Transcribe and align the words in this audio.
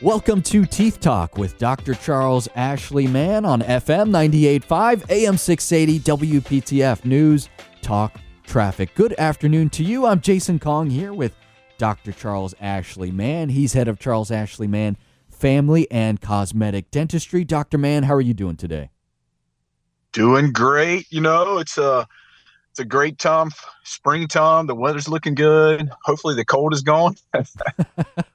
Welcome 0.00 0.42
to 0.42 0.64
Teeth 0.64 1.00
Talk 1.00 1.36
with 1.36 1.58
Dr. 1.58 1.92
Charles 1.92 2.48
Ashley 2.54 3.08
Mann 3.08 3.44
on 3.44 3.62
FM 3.62 4.10
98.5, 4.10 5.10
AM 5.10 5.36
680, 5.36 5.98
WPTF 6.38 7.04
News, 7.04 7.48
Talk, 7.82 8.16
Traffic. 8.44 8.94
Good 8.94 9.12
afternoon 9.18 9.70
to 9.70 9.82
you. 9.82 10.06
I'm 10.06 10.20
Jason 10.20 10.60
Kong 10.60 10.88
here 10.88 11.12
with 11.12 11.34
Dr. 11.78 12.12
Charles 12.12 12.54
Ashley 12.60 13.10
Mann. 13.10 13.48
He's 13.48 13.72
head 13.72 13.88
of 13.88 13.98
Charles 13.98 14.30
Ashley 14.30 14.68
Mann 14.68 14.96
Family 15.30 15.90
and 15.90 16.20
Cosmetic 16.20 16.92
Dentistry. 16.92 17.42
Dr. 17.42 17.76
Mann, 17.76 18.04
how 18.04 18.14
are 18.14 18.20
you 18.20 18.34
doing 18.34 18.54
today? 18.54 18.90
Doing 20.12 20.52
great. 20.52 21.10
You 21.10 21.22
know, 21.22 21.58
it's 21.58 21.76
a 21.76 22.06
it's 22.70 22.78
a 22.78 22.84
great 22.84 23.18
time, 23.18 23.50
springtime. 23.82 24.68
The 24.68 24.76
weather's 24.76 25.08
looking 25.08 25.34
good. 25.34 25.90
Hopefully, 26.04 26.36
the 26.36 26.44
cold 26.44 26.72
is 26.72 26.82
gone. 26.82 27.16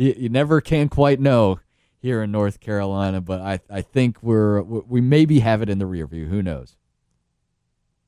you, 0.00 0.14
you 0.16 0.28
never 0.28 0.60
can 0.60 0.88
quite 0.88 1.20
know 1.20 1.60
here 2.00 2.22
in 2.22 2.32
North 2.32 2.60
Carolina, 2.60 3.20
but 3.20 3.40
I 3.40 3.60
I 3.68 3.82
think 3.82 4.22
we're 4.22 4.62
we 4.62 5.00
maybe 5.00 5.40
have 5.40 5.62
it 5.62 5.68
in 5.68 5.78
the 5.78 5.86
rear 5.86 6.06
view. 6.06 6.26
Who 6.26 6.42
knows? 6.42 6.76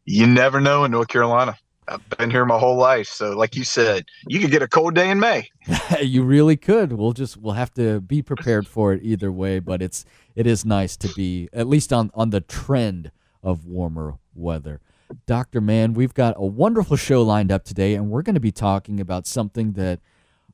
You 0.04 0.26
never 0.26 0.60
know 0.60 0.84
in 0.84 0.90
North 0.90 1.08
Carolina. 1.08 1.56
I've 1.86 2.08
been 2.10 2.30
here 2.30 2.44
my 2.44 2.58
whole 2.58 2.76
life, 2.76 3.08
so 3.08 3.36
like 3.36 3.56
you 3.56 3.64
said, 3.64 4.06
you 4.26 4.40
could 4.40 4.50
get 4.50 4.62
a 4.62 4.68
cold 4.68 4.94
day 4.94 5.10
in 5.10 5.20
May. 5.20 5.50
you 6.00 6.22
really 6.22 6.56
could. 6.56 6.92
We'll 6.92 7.12
just 7.12 7.36
we'll 7.36 7.54
have 7.54 7.74
to 7.74 8.00
be 8.00 8.22
prepared 8.22 8.66
for 8.66 8.94
it 8.94 9.00
either 9.02 9.30
way, 9.30 9.58
but 9.58 9.82
it's 9.82 10.04
it 10.34 10.46
is 10.46 10.64
nice 10.64 10.96
to 10.96 11.08
be 11.08 11.48
at 11.52 11.68
least 11.68 11.92
on 11.92 12.10
on 12.14 12.30
the 12.30 12.40
trend 12.40 13.10
of 13.42 13.66
warmer 13.66 14.14
weather. 14.34 14.80
Dr. 15.26 15.60
Mann, 15.60 15.92
we've 15.92 16.14
got 16.14 16.34
a 16.38 16.46
wonderful 16.46 16.96
show 16.96 17.22
lined 17.22 17.52
up 17.52 17.64
today, 17.64 17.94
and 17.94 18.10
we're 18.10 18.22
going 18.22 18.34
to 18.34 18.40
be 18.40 18.52
talking 18.52 18.98
about 18.98 19.26
something 19.26 19.72
that 19.72 20.00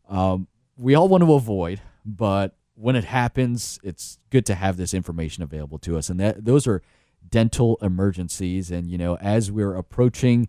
um, 0.09 0.48
we 0.78 0.95
all 0.95 1.09
want 1.09 1.24
to 1.24 1.34
avoid, 1.34 1.80
but 2.05 2.56
when 2.74 2.95
it 2.95 3.05
happens, 3.05 3.80
it's 3.82 4.18
good 4.30 4.46
to 4.46 4.54
have 4.54 4.76
this 4.76 4.95
information 4.95 5.43
available 5.43 5.79
to 5.80 5.98
us. 5.98 6.09
And 6.09 6.21
that 6.21 6.45
those 6.45 6.66
are 6.66 6.80
dental 7.29 7.76
emergencies. 7.82 8.71
And 8.71 8.88
you 8.88 8.96
know, 8.96 9.16
as 9.16 9.51
we're 9.51 9.74
approaching 9.74 10.49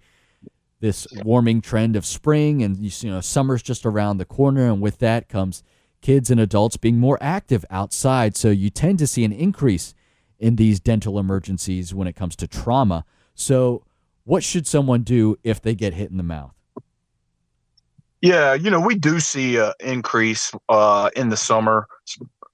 this 0.79 1.07
warming 1.25 1.61
trend 1.61 1.95
of 1.95 2.05
spring, 2.05 2.61
and 2.61 2.77
you 2.77 3.11
know, 3.11 3.19
summer's 3.19 3.63
just 3.63 3.85
around 3.85 4.17
the 4.17 4.25
corner, 4.25 4.67
and 4.71 4.79
with 4.79 4.99
that 4.99 5.27
comes 5.27 5.63
kids 6.01 6.31
and 6.31 6.39
adults 6.39 6.77
being 6.77 6.99
more 6.99 7.17
active 7.19 7.65
outside. 7.69 8.37
So 8.37 8.49
you 8.49 8.69
tend 8.69 8.99
to 8.99 9.07
see 9.07 9.25
an 9.25 9.33
increase 9.33 9.93
in 10.37 10.55
these 10.55 10.79
dental 10.79 11.19
emergencies 11.19 11.93
when 11.93 12.07
it 12.07 12.15
comes 12.15 12.35
to 12.37 12.47
trauma. 12.47 13.03
So, 13.35 13.83
what 14.23 14.43
should 14.43 14.67
someone 14.67 15.01
do 15.01 15.37
if 15.43 15.61
they 15.61 15.73
get 15.73 15.93
hit 15.95 16.11
in 16.11 16.17
the 16.17 16.23
mouth? 16.23 16.53
Yeah, 18.21 18.53
you 18.53 18.69
know, 18.69 18.79
we 18.81 18.95
do 18.95 19.19
see 19.19 19.57
an 19.57 19.73
increase 19.79 20.51
uh, 20.67 21.09
in 21.15 21.29
the 21.29 21.37
summer 21.37 21.87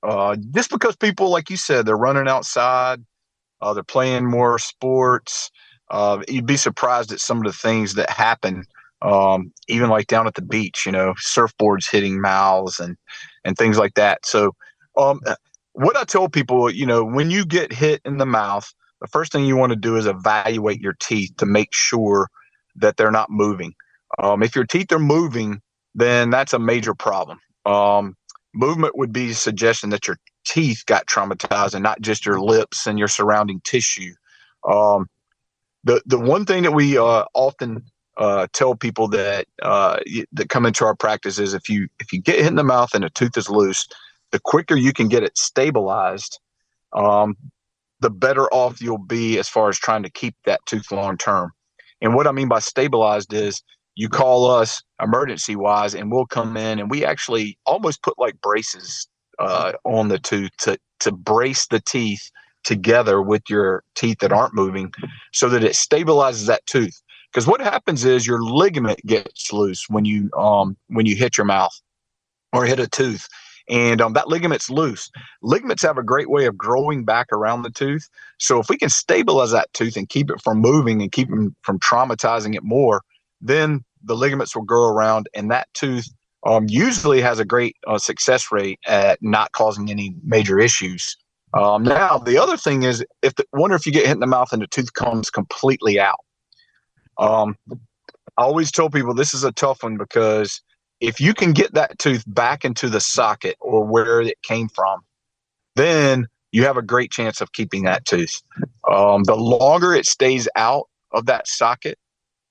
uh, 0.04 0.38
just 0.54 0.70
because 0.72 0.96
people, 0.96 1.30
like 1.32 1.50
you 1.50 1.58
said, 1.58 1.86
they're 1.86 1.98
running 1.98 2.28
outside, 2.28 3.04
uh, 3.62 3.74
they're 3.74 3.84
playing 3.84 4.26
more 4.26 4.60
sports. 4.60 5.52
Uh, 5.92 6.22
you'd 6.28 6.48
be 6.48 6.58
surprised 6.58 7.12
at 7.12 7.20
some 7.22 7.38
of 7.40 7.46
the 7.46 7.54
things 7.54 7.96
that 7.96 8.10
happen, 8.10 8.66
um, 9.04 9.52
even 9.68 9.90
like 9.90 10.08
down 10.08 10.28
at 10.28 10.36
the 10.36 10.42
beach, 10.44 10.86
you 10.86 10.92
know, 10.92 11.14
surfboards 11.24 11.90
hitting 11.92 12.22
mouths 12.22 12.80
and, 12.80 12.98
and 13.46 13.58
things 13.58 13.78
like 13.78 13.96
that. 13.96 14.26
So, 14.26 14.54
um, 14.98 15.22
what 15.74 15.98
I 15.98 16.04
tell 16.06 16.30
people, 16.30 16.70
you 16.72 16.86
know, 16.86 17.04
when 17.04 17.32
you 17.32 17.46
get 17.46 17.74
hit 17.74 18.02
in 18.06 18.18
the 18.18 18.26
mouth, 18.26 18.72
the 19.02 19.08
first 19.08 19.32
thing 19.32 19.46
you 19.46 19.58
want 19.58 19.72
to 19.72 19.76
do 19.78 19.98
is 19.98 20.06
evaluate 20.08 20.82
your 20.82 20.96
teeth 21.00 21.32
to 21.38 21.46
make 21.46 21.74
sure 21.74 22.30
that 22.78 22.98
they're 22.98 23.12
not 23.12 23.30
moving. 23.30 23.74
Um, 24.18 24.44
if 24.44 24.56
your 24.56 24.66
teeth 24.66 24.92
are 24.92 25.00
moving, 25.00 25.62
then 25.94 26.30
that's 26.30 26.54
a 26.54 26.60
major 26.60 26.94
problem. 26.94 27.40
Um, 27.66 28.16
movement 28.54 28.98
would 28.98 29.12
be 29.12 29.34
suggesting 29.34 29.90
that 29.92 30.08
your 30.08 30.18
teeth 30.46 30.84
got 30.86 31.08
traumatized 31.08 31.74
and 31.74 31.84
not 31.84 32.02
just 32.02 32.26
your 32.26 32.40
lips 32.40 32.88
and 32.88 33.00
your 33.00 33.08
surrounding 33.08 33.62
tissue. 33.64 34.14
Um, 34.68 35.08
the 35.84 36.02
the 36.06 36.20
one 36.20 36.46
thing 36.46 36.64
that 36.64 36.72
we 36.74 36.98
uh, 36.98 37.26
often 37.34 37.84
uh, 38.18 38.48
tell 38.54 38.76
people 38.76 39.08
that 39.10 39.46
uh, 39.62 40.00
that 40.34 40.50
come 40.50 40.66
into 40.66 40.86
our 40.86 40.96
practice 40.96 41.38
is 41.40 41.54
if 41.54 41.70
you 41.70 41.88
if 42.00 42.12
you 42.14 42.22
get 42.22 42.38
hit 42.38 42.48
in 42.48 42.56
the 42.56 42.64
mouth 42.64 42.94
and 42.94 43.06
a 43.06 43.10
tooth 43.10 43.38
is 43.38 43.50
loose, 43.50 43.88
the 44.32 44.40
quicker 44.40 44.76
you 44.76 44.94
can 44.94 45.08
get 45.08 45.24
it 45.24 45.38
stabilized, 45.38 46.40
um, 46.94 47.36
the 48.00 48.10
better 48.10 48.48
off 48.54 48.82
you'll 48.82 48.98
be 48.98 49.38
as 49.38 49.48
far 49.48 49.70
as 49.70 49.78
trying 49.78 50.04
to 50.04 50.10
keep 50.10 50.36
that 50.46 50.62
tooth 50.66 50.92
long 50.92 51.18
term. 51.18 51.52
And 52.02 52.16
what 52.16 52.28
I 52.28 52.32
mean 52.32 52.48
by 52.48 52.60
stabilized 52.60 53.34
is 53.34 53.62
you 53.96 54.10
call 54.10 54.50
us 54.50 54.84
emergency 55.02 55.56
wise 55.56 55.96
and 55.96 56.12
we'll 56.12 56.26
come 56.26 56.58
in 56.58 56.80
and 56.80 56.90
we 56.90 57.06
actually 57.06 57.58
almost 57.66 58.04
put 58.04 58.18
like 58.18 58.40
braces 58.42 59.08
uh, 59.40 59.74
on 59.84 60.08
the 60.08 60.20
tooth 60.20 60.52
to, 60.58 60.78
to 61.00 61.12
brace 61.12 61.68
the 61.68 61.80
teeth 61.80 62.32
together 62.64 63.22
with 63.22 63.44
your 63.50 63.84
teeth 63.96 64.20
that 64.20 64.32
aren't 64.32 64.54
moving 64.54 64.92
so 65.34 65.50
that 65.50 65.64
it 65.64 65.74
stabilizes 65.74 66.48
that 66.48 66.66
tooth 66.66 67.02
because 67.32 67.48
what 67.48 67.62
happens 67.62 68.06
is 68.06 68.26
your 68.26 68.42
ligament 68.42 69.00
gets 69.06 69.54
loose 69.54 69.86
when 69.90 70.06
you 70.06 70.32
um 70.38 70.76
when 70.88 71.06
you 71.06 71.16
hit 71.16 71.38
your 71.38 71.46
mouth 71.46 71.80
or 72.54 72.66
hit 72.66 72.80
a 72.80 72.88
tooth 72.88 73.28
and 73.68 74.02
um, 74.02 74.14
that 74.14 74.28
ligament's 74.28 74.70
loose. 74.70 75.10
Ligaments 75.42 75.84
have 75.84 75.98
a 75.98 76.04
great 76.04 76.30
way 76.30 76.46
of 76.46 76.58
growing 76.58 77.04
back 77.04 77.28
around 77.32 77.64
the 77.64 77.72
tooth. 77.72 78.10
So 78.38 78.60
if 78.60 78.70
we 78.70 78.78
can 78.78 78.90
stabilize 78.90 79.52
that 79.52 79.74
tooth 79.74 79.98
and 79.98 80.08
keep 80.08 80.30
it 80.30 80.42
from 80.42 80.60
moving 80.60 81.02
and 81.02 81.12
keep 81.12 81.30
them 81.30 81.56
from 81.64 81.80
traumatizing 81.80 82.56
it 82.56 82.64
more, 82.64 83.02
then 83.48 83.84
the 84.04 84.16
ligaments 84.16 84.56
will 84.56 84.64
grow 84.64 84.90
around, 84.90 85.28
and 85.34 85.52
that 85.52 85.68
tooth 85.74 86.08
um, 86.46 86.66
usually 86.70 87.22
has 87.22 87.40
a 87.40 87.46
great 87.46 87.76
uh, 87.88 87.98
success 87.98 88.52
rate 88.52 88.80
at 88.86 89.22
not 89.22 89.52
causing 89.52 89.90
any 89.90 90.16
major 90.24 90.60
issues. 90.60 91.18
Um, 91.54 91.84
now, 91.84 92.18
the 92.18 92.38
other 92.38 92.58
thing 92.58 92.84
is, 92.84 93.04
if 93.22 93.36
the, 93.36 93.46
wonder 93.54 93.76
if 93.76 93.86
you 93.86 93.92
get 93.92 94.06
hit 94.06 94.14
in 94.14 94.20
the 94.20 94.28
mouth 94.28 94.52
and 94.52 94.62
the 94.62 94.68
tooth 94.68 94.94
comes 94.94 95.30
completely 95.30 96.00
out. 96.00 96.20
Um, 97.18 97.56
I 98.38 98.44
always 98.44 98.72
tell 98.72 98.90
people 98.90 99.14
this 99.14 99.34
is 99.34 99.44
a 99.44 99.54
tough 99.54 99.84
one 99.84 99.98
because 99.98 100.62
if 101.00 101.22
you 101.22 101.34
can 101.34 101.54
get 101.54 101.74
that 101.74 101.98
tooth 101.98 102.24
back 102.28 102.66
into 102.66 102.90
the 102.90 103.00
socket 103.00 103.56
or 103.62 103.86
where 103.86 104.22
it 104.22 104.42
came 104.44 104.68
from, 104.68 105.00
then 105.76 106.28
you 106.52 106.64
have 106.64 106.78
a 106.78 106.82
great 106.82 107.12
chance 107.12 107.42
of 107.42 107.54
keeping 107.54 107.84
that 107.84 108.06
tooth. 108.06 108.42
Um, 108.90 109.24
the 109.24 109.36
longer 109.36 109.94
it 109.94 110.06
stays 110.06 110.48
out 110.56 110.88
of 111.14 111.26
that 111.26 111.48
socket, 111.48 111.98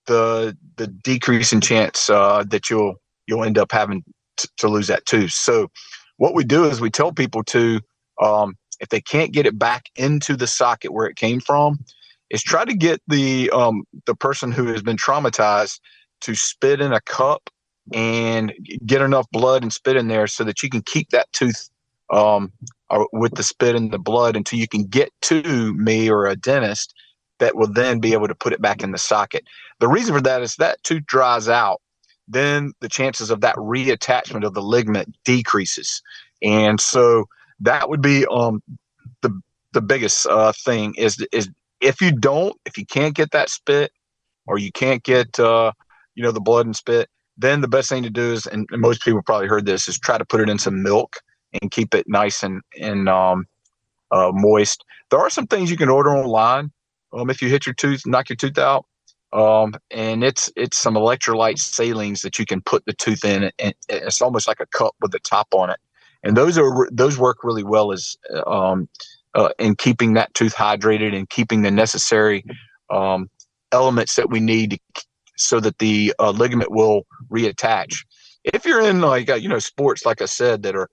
the 0.07 0.57
the 0.77 0.87
decrease 0.87 1.53
in 1.53 1.61
chance 1.61 2.11
uh, 2.11 2.45
that 2.49 2.71
you'll 2.71 2.97
you'll 3.27 3.45
end 3.45 3.59
up 3.59 3.73
having 3.73 4.05
t- 4.37 4.49
to 4.59 4.69
lose 4.69 4.89
that 4.89 5.07
tooth. 5.07 5.33
So, 5.33 5.69
what 6.17 6.35
we 6.35 6.45
do 6.45 6.65
is 6.65 6.81
we 6.81 6.91
tell 6.91 7.13
people 7.13 7.43
to, 7.45 7.81
um, 8.21 8.57
if 8.81 8.89
they 8.89 9.01
can't 9.01 9.33
get 9.33 9.47
it 9.47 9.59
back 9.59 9.87
into 9.97 10.37
the 10.37 10.47
socket 10.47 10.93
where 10.93 11.07
it 11.07 11.17
came 11.17 11.41
from, 11.41 11.79
is 12.31 12.43
try 12.43 12.65
to 12.65 12.75
get 12.75 13.01
the 13.09 13.51
um, 13.51 13.85
the 14.07 14.15
person 14.15 14.53
who 14.53 14.67
has 14.67 14.83
been 14.83 14.97
traumatized 14.97 15.81
to 16.23 16.35
spit 16.35 16.81
in 16.81 16.93
a 16.93 17.01
cup 17.03 17.51
and 17.93 18.53
get 18.87 19.03
enough 19.03 19.27
blood 19.31 19.63
and 19.63 19.73
spit 19.73 19.97
in 19.97 20.09
there 20.09 20.27
so 20.27 20.43
that 20.45 20.63
you 20.63 20.71
can 20.71 20.83
keep 20.83 21.11
that 21.11 21.31
tooth 21.33 21.69
um, 22.11 22.51
uh, 22.91 23.05
with 23.13 23.35
the 23.35 23.43
spit 23.43 23.77
and 23.77 23.91
the 23.91 23.99
blood 23.99 24.37
until 24.37 24.59
you 24.59 24.69
can 24.69 24.85
get 24.85 25.11
to 25.21 25.75
me 25.75 26.09
or 26.09 26.27
a 26.27 26.37
dentist 26.37 26.95
that 27.39 27.57
will 27.57 27.73
then 27.73 27.99
be 27.99 28.13
able 28.13 28.29
to 28.29 28.35
put 28.35 28.53
it 28.53 28.63
back 28.63 28.83
in 28.83 28.93
the 28.93 28.99
socket. 28.99 29.45
The 29.81 29.89
reason 29.89 30.15
for 30.15 30.21
that 30.21 30.43
is 30.43 30.57
that 30.57 30.83
tooth 30.83 31.05
dries 31.07 31.49
out, 31.49 31.81
then 32.29 32.73
the 32.81 32.89
chances 32.89 33.31
of 33.31 33.41
that 33.41 33.57
reattachment 33.57 34.45
of 34.45 34.55
the 34.55 34.63
ligament 34.63 35.15
decreases. 35.25 36.03
And 36.43 36.81
so 36.81 37.27
that 37.61 37.89
would 37.89 38.03
be 38.03 38.27
um, 38.27 38.63
the 39.23 39.41
the 39.73 39.83
biggest 39.83 40.27
uh, 40.27 40.53
thing 40.53 40.95
is 40.97 41.25
is 41.33 41.51
if 41.81 42.01
you 42.01 42.13
don't, 42.13 42.57
if 42.65 42.79
you 42.79 42.87
can't 42.87 43.15
get 43.15 43.33
that 43.33 43.51
spit 43.51 43.93
or 44.47 44.59
you 44.59 44.73
can't 44.73 45.03
get 45.03 45.39
uh, 45.39 45.73
you 46.15 46.23
know 46.23 46.33
the 46.33 46.41
blood 46.41 46.67
and 46.67 46.77
spit, 46.77 47.09
then 47.37 47.61
the 47.61 47.69
best 47.69 47.89
thing 47.89 48.03
to 48.03 48.11
do 48.11 48.33
is, 48.33 48.47
and 48.47 48.67
most 48.73 49.03
people 49.03 49.23
probably 49.23 49.49
heard 49.49 49.67
this, 49.67 49.89
is 49.89 49.99
try 49.99 50.19
to 50.19 50.25
put 50.25 50.41
it 50.41 50.49
in 50.49 50.59
some 50.59 50.83
milk 50.83 51.17
and 51.61 51.71
keep 51.71 51.95
it 51.95 52.07
nice 52.09 52.43
and 52.43 52.63
and 52.81 53.09
um, 53.09 53.47
uh, 54.11 54.31
moist. 54.33 54.85
There 55.11 55.21
are 55.21 55.31
some 55.31 55.47
things 55.47 55.71
you 55.71 55.77
can 55.77 55.89
order 55.89 56.11
online 56.11 56.71
um, 57.15 57.31
if 57.31 57.41
you 57.41 57.49
hit 57.49 57.67
your 57.67 57.75
tooth, 57.75 58.07
knock 58.07 58.29
your 58.29 58.37
tooth 58.37 58.59
out. 58.59 58.87
Um, 59.33 59.75
and 59.91 60.23
it's 60.23 60.51
it's 60.55 60.77
some 60.77 60.95
electrolyte 60.95 61.57
salines 61.57 62.23
that 62.23 62.39
you 62.39 62.47
can 62.47 62.61
put 62.61 62.85
the 62.87 62.93
tooth 62.93 63.25
in, 63.25 63.51
and 63.59 63.75
it's 63.89 64.23
almost 64.23 64.47
like 64.47 64.61
a 64.61 64.67
cup 64.67 64.95
with 65.01 65.11
the 65.11 65.19
top 65.19 65.49
on 65.53 65.71
it. 65.71 65.79
And 66.23 66.37
those 66.37 66.57
are 66.57 66.89
those 66.93 67.19
work 67.19 67.39
really 67.43 67.65
well 67.65 67.91
as 67.91 68.17
um, 68.47 68.89
uh, 69.35 69.51
in 69.59 69.75
keeping 69.75 70.15
that 70.15 70.33
tooth 70.35 70.55
hydrated 70.55 71.17
and 71.17 71.29
keeping 71.29 71.63
the 71.63 71.71
necessary 71.73 72.45
um, 72.91 73.29
elements 73.73 74.15
that 74.15 74.31
we 74.31 74.39
need 74.39 74.81
so 75.37 75.59
that 75.59 75.79
the 75.79 76.15
uh, 76.21 76.31
ligament 76.31 76.71
will 76.71 77.03
reattach. 77.29 78.05
If 78.45 78.65
you're 78.65 78.83
in 78.83 79.01
like 79.01 79.29
uh, 79.29 79.35
you 79.35 79.49
know 79.49 79.59
sports, 79.59 80.07
like 80.07 80.23
I 80.23 80.27
said, 80.27 80.63
that 80.63 80.77
are 80.77 80.89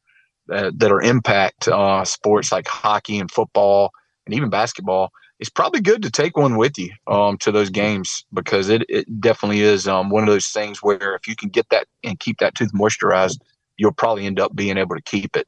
uh, 0.52 0.72
that 0.78 0.92
are 0.92 1.02
impact 1.02 1.68
uh, 1.68 2.04
sports 2.06 2.52
like 2.52 2.68
hockey 2.68 3.20
and 3.20 3.30
football 3.30 3.92
and 4.26 4.34
even 4.34 4.50
basketball, 4.50 5.12
it's 5.42 5.50
probably 5.50 5.82
good 5.82 6.04
to 6.04 6.12
take 6.12 6.38
one 6.38 6.56
with 6.56 6.78
you 6.78 6.92
um, 7.08 7.36
to 7.40 7.52
those 7.52 7.72
games 7.72 8.24
because 8.32 8.70
it, 8.70 8.86
it 8.88 9.20
definitely 9.20 9.62
is 9.62 9.88
um, 9.88 10.12
one 10.12 10.22
of 10.22 10.30
those 10.30 10.48
things 10.48 10.84
where 10.84 11.16
if 11.16 11.28
you 11.28 11.36
can 11.36 11.50
get 11.50 11.68
that 11.70 11.88
and 12.04 12.20
keep 12.20 12.38
that 12.38 12.54
tooth 12.54 12.72
moisturized, 12.74 13.40
you'll 13.76 13.92
probably 13.92 14.28
end 14.28 14.40
up 14.40 14.56
being 14.56 14.78
able 14.78 14.96
to 14.96 15.02
keep 15.02 15.36
it. 15.36 15.48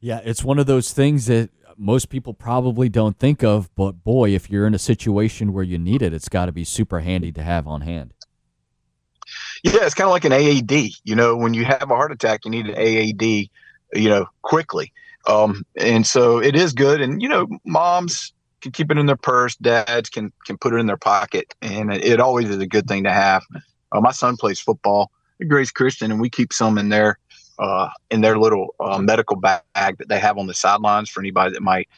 Yeah, 0.00 0.20
it's 0.24 0.42
one 0.42 0.58
of 0.58 0.66
those 0.66 0.92
things 0.92 1.26
that 1.26 1.50
most 1.78 2.08
people 2.08 2.34
probably 2.34 2.88
don't 2.88 3.16
think 3.16 3.44
of, 3.44 3.72
but 3.76 4.02
boy, 4.02 4.30
if 4.30 4.50
you're 4.50 4.66
in 4.66 4.74
a 4.74 4.78
situation 4.78 5.52
where 5.52 5.62
you 5.62 5.78
need 5.78 6.02
it, 6.02 6.12
it's 6.12 6.28
got 6.28 6.46
to 6.46 6.52
be 6.52 6.64
super 6.64 6.98
handy 6.98 7.30
to 7.30 7.44
have 7.44 7.68
on 7.68 7.82
hand. 7.82 8.12
Yeah, 9.62 9.84
it's 9.84 9.94
kind 9.94 10.08
of 10.08 10.10
like 10.10 10.24
an 10.24 10.32
AED. 10.32 10.90
You 11.04 11.14
know, 11.14 11.36
when 11.36 11.54
you 11.54 11.64
have 11.64 11.82
a 11.88 11.94
heart 11.94 12.10
attack, 12.10 12.44
you 12.44 12.50
need 12.50 12.66
an 12.66 12.74
AED, 12.76 13.22
you 13.92 14.08
know, 14.08 14.26
quickly. 14.42 14.92
Um, 15.26 15.64
and 15.76 16.06
so 16.06 16.38
it 16.38 16.56
is 16.56 16.72
good. 16.72 17.00
And, 17.00 17.22
you 17.22 17.28
know, 17.28 17.46
moms 17.64 18.32
can 18.60 18.72
keep 18.72 18.90
it 18.90 18.98
in 18.98 19.06
their 19.06 19.16
purse, 19.16 19.56
dads 19.56 20.08
can, 20.08 20.32
can 20.46 20.56
put 20.58 20.72
it 20.72 20.78
in 20.78 20.86
their 20.86 20.96
pocket. 20.96 21.54
And 21.62 21.92
it, 21.92 22.04
it 22.04 22.20
always 22.20 22.48
is 22.48 22.58
a 22.58 22.66
good 22.66 22.86
thing 22.86 23.04
to 23.04 23.12
have. 23.12 23.42
Uh, 23.92 24.00
my 24.00 24.12
son 24.12 24.36
plays 24.36 24.60
football 24.60 25.10
Grace 25.48 25.70
Christian, 25.70 26.10
and 26.10 26.20
we 26.20 26.30
keep 26.30 26.52
some 26.52 26.78
in 26.78 26.88
there 26.88 27.18
uh, 27.58 27.88
in 28.10 28.20
their 28.20 28.38
little 28.38 28.74
uh, 28.80 28.98
medical 28.98 29.36
bag 29.36 29.62
that 29.74 30.08
they 30.08 30.18
have 30.18 30.38
on 30.38 30.46
the 30.46 30.54
sidelines 30.54 31.08
for 31.08 31.20
anybody 31.20 31.52
that 31.52 31.62
might. 31.62 31.88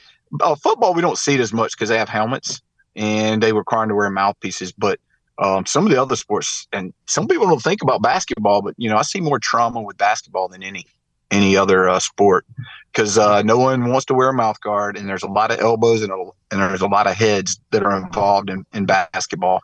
Uh, 0.41 0.55
football, 0.55 0.95
we 0.95 1.03
don't 1.03 1.19
see 1.19 1.35
it 1.35 1.41
as 1.41 1.53
much 1.53 1.73
because 1.73 1.89
they 1.89 1.99
have 1.99 2.09
helmets 2.09 2.61
and 2.97 3.43
they 3.43 3.53
require 3.53 3.87
to 3.87 3.95
wear 3.95 4.11
mouthpieces. 4.11 4.73
But 4.73 4.99
um, 5.39 5.67
some 5.67 5.85
of 5.85 5.93
the 5.93 6.01
other 6.01 6.17
sports, 6.17 6.69
and 6.73 6.93
some 7.07 7.27
people 7.27 7.47
don't 7.47 7.63
think 7.63 7.83
about 7.83 8.03
basketball, 8.03 8.63
but 8.63 8.75
you 8.77 8.89
know, 8.89 8.97
I 8.97 9.03
see 9.03 9.21
more 9.21 9.39
trauma 9.39 9.81
with 9.81 9.97
basketball 9.97 10.49
than 10.49 10.63
any 10.63 10.87
any 11.35 11.57
other 11.57 11.89
uh, 11.89 12.01
sport 12.01 12.47
because 12.93 13.19
uh, 13.19 13.43
no 13.43 13.59
one 13.59 13.89
wants 13.89 14.07
to 14.07 14.15
wear 14.15 14.29
a 14.29 14.35
mouth 14.35 14.61
guard, 14.61 14.97
and 14.97 15.09
there's 15.09 15.25
a 15.25 15.29
lot 15.29 15.51
of 15.51 15.59
elbows 15.61 16.03
and, 16.03 16.13
a, 16.13 16.31
and 16.51 16.61
there's 16.61 16.81
a 16.81 16.87
lot 16.87 17.07
of 17.07 17.15
heads 17.15 17.61
that 17.73 17.83
are 17.83 17.97
involved 17.97 18.49
in, 18.51 18.65
in 18.73 18.87
basketball. 18.87 19.61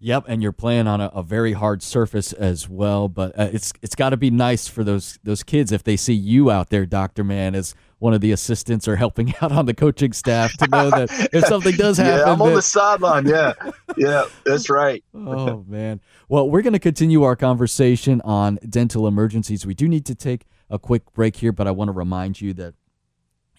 Yep, 0.00 0.26
and 0.28 0.42
you're 0.42 0.52
playing 0.52 0.86
on 0.86 1.00
a, 1.00 1.06
a 1.06 1.24
very 1.24 1.54
hard 1.54 1.82
surface 1.82 2.32
as 2.32 2.68
well. 2.68 3.08
But 3.08 3.36
uh, 3.36 3.48
it's 3.52 3.72
it's 3.82 3.96
got 3.96 4.10
to 4.10 4.16
be 4.16 4.30
nice 4.30 4.68
for 4.68 4.84
those 4.84 5.18
those 5.24 5.42
kids 5.42 5.72
if 5.72 5.82
they 5.82 5.96
see 5.96 6.14
you 6.14 6.52
out 6.52 6.70
there, 6.70 6.86
Doctor 6.86 7.24
Mann, 7.24 7.56
as 7.56 7.74
one 7.98 8.14
of 8.14 8.20
the 8.20 8.30
assistants 8.30 8.86
or 8.86 8.94
helping 8.94 9.34
out 9.42 9.50
on 9.50 9.66
the 9.66 9.74
coaching 9.74 10.12
staff 10.12 10.56
to 10.58 10.68
know 10.68 10.90
that 10.90 11.30
if 11.32 11.44
something 11.46 11.74
does 11.74 11.98
happen, 11.98 12.18
yeah, 12.26 12.32
I'm 12.32 12.40
on 12.40 12.50
that, 12.50 12.54
the 12.54 12.62
sideline. 12.62 13.26
Yeah, 13.26 13.54
yeah, 13.96 14.24
that's 14.44 14.70
right. 14.70 15.02
oh 15.14 15.64
man. 15.66 16.00
Well, 16.28 16.48
we're 16.48 16.62
going 16.62 16.74
to 16.74 16.78
continue 16.78 17.24
our 17.24 17.34
conversation 17.34 18.20
on 18.20 18.60
dental 18.68 19.08
emergencies. 19.08 19.66
We 19.66 19.74
do 19.74 19.88
need 19.88 20.06
to 20.06 20.14
take 20.14 20.46
a 20.70 20.78
quick 20.78 21.12
break 21.12 21.36
here, 21.36 21.52
but 21.52 21.66
I 21.66 21.70
want 21.70 21.88
to 21.88 21.92
remind 21.92 22.40
you 22.40 22.54
that 22.54 22.74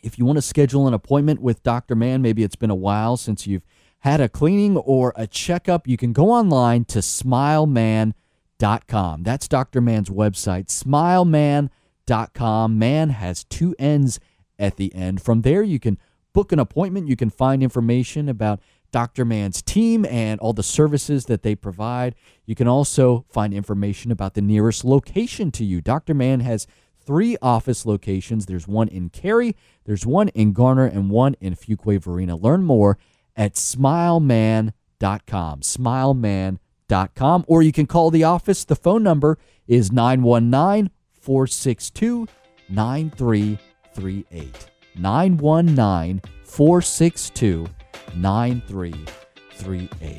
if 0.01 0.17
you 0.17 0.25
want 0.25 0.37
to 0.37 0.41
schedule 0.41 0.87
an 0.87 0.93
appointment 0.93 1.41
with 1.41 1.61
Doctor 1.63 1.95
Mann, 1.95 2.21
maybe 2.21 2.43
it's 2.43 2.55
been 2.55 2.69
a 2.69 2.75
while 2.75 3.17
since 3.17 3.45
you've 3.45 3.65
had 3.99 4.21
a 4.21 4.29
cleaning 4.29 4.77
or 4.77 5.11
a 5.15 5.27
checkup, 5.27 5.87
you 5.87 5.97
can 5.97 6.13
go 6.13 6.31
online 6.31 6.85
to 6.85 6.99
smilemann.com. 6.99 9.23
That's 9.23 9.47
Dr. 9.47 9.81
Mann's 9.81 10.09
website, 10.09 10.67
smilemann.com. 10.67 12.79
Mann 12.79 13.09
has 13.09 13.43
two 13.43 13.75
N's 13.77 14.19
at 14.57 14.77
the 14.77 14.95
end. 14.95 15.21
From 15.21 15.41
there, 15.41 15.63
you 15.63 15.79
can 15.79 15.97
book 16.33 16.53
an 16.53 16.59
appointment. 16.59 17.07
You 17.07 17.15
can 17.15 17.29
find 17.29 17.61
information 17.61 18.29
about 18.29 18.61
Dr. 18.91 19.25
Mann's 19.25 19.61
team 19.61 20.05
and 20.05 20.39
all 20.39 20.53
the 20.53 20.63
services 20.63 21.25
that 21.25 21.43
they 21.43 21.55
provide. 21.55 22.15
You 22.45 22.55
can 22.55 22.67
also 22.67 23.25
find 23.29 23.53
information 23.53 24.11
about 24.11 24.33
the 24.33 24.41
nearest 24.41 24.83
location 24.83 25.51
to 25.51 25.65
you. 25.65 25.81
Dr. 25.81 26.13
Mann 26.13 26.39
has 26.39 26.65
three 27.09 27.35
office 27.41 27.87
locations. 27.87 28.45
There's 28.45 28.67
one 28.67 28.87
in 28.87 29.09
Cary, 29.09 29.55
there's 29.85 30.05
one 30.05 30.27
in 30.29 30.53
Garner, 30.53 30.85
and 30.85 31.09
one 31.09 31.35
in 31.41 31.55
Fuquay-Varina. 31.55 32.35
Learn 32.35 32.63
more 32.63 32.99
at 33.35 33.55
smilemann.com. 33.55 35.61
Smilemann.com. 35.61 37.45
Or 37.47 37.63
you 37.63 37.71
can 37.71 37.87
call 37.87 38.11
the 38.11 38.23
office. 38.23 38.63
The 38.63 38.75
phone 38.75 39.01
number 39.01 39.39
is 39.65 39.91
919 39.91 40.91
462 41.19 42.27
9338. 42.69 44.69
919 44.95 46.21
462 46.43 47.67
9338. 48.15 49.18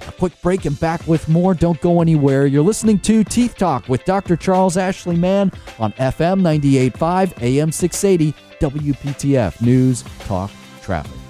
A 0.07 0.13
quick 0.13 0.41
break 0.43 0.65
and 0.65 0.79
back 0.79 1.07
with 1.07 1.29
more. 1.29 1.55
Don't 1.55 1.81
go 1.81 2.01
anywhere. 2.01 2.47
You're 2.47 2.63
listening 2.63 2.99
to 3.01 3.25
Teeth 3.25 3.57
Talk 3.57 3.89
with 3.89 4.05
Dr. 4.05 4.37
Charles 4.37 4.77
Ashley 4.77 5.17
Mann 5.17 5.53
on 5.79 5.93
FM 5.93 6.43
985 6.43 7.43
AM 7.43 7.73
680 7.73 8.35
WPTF 8.61 9.61
News 9.63 10.05
Talk 10.21 10.51
Traffic. 10.83 11.21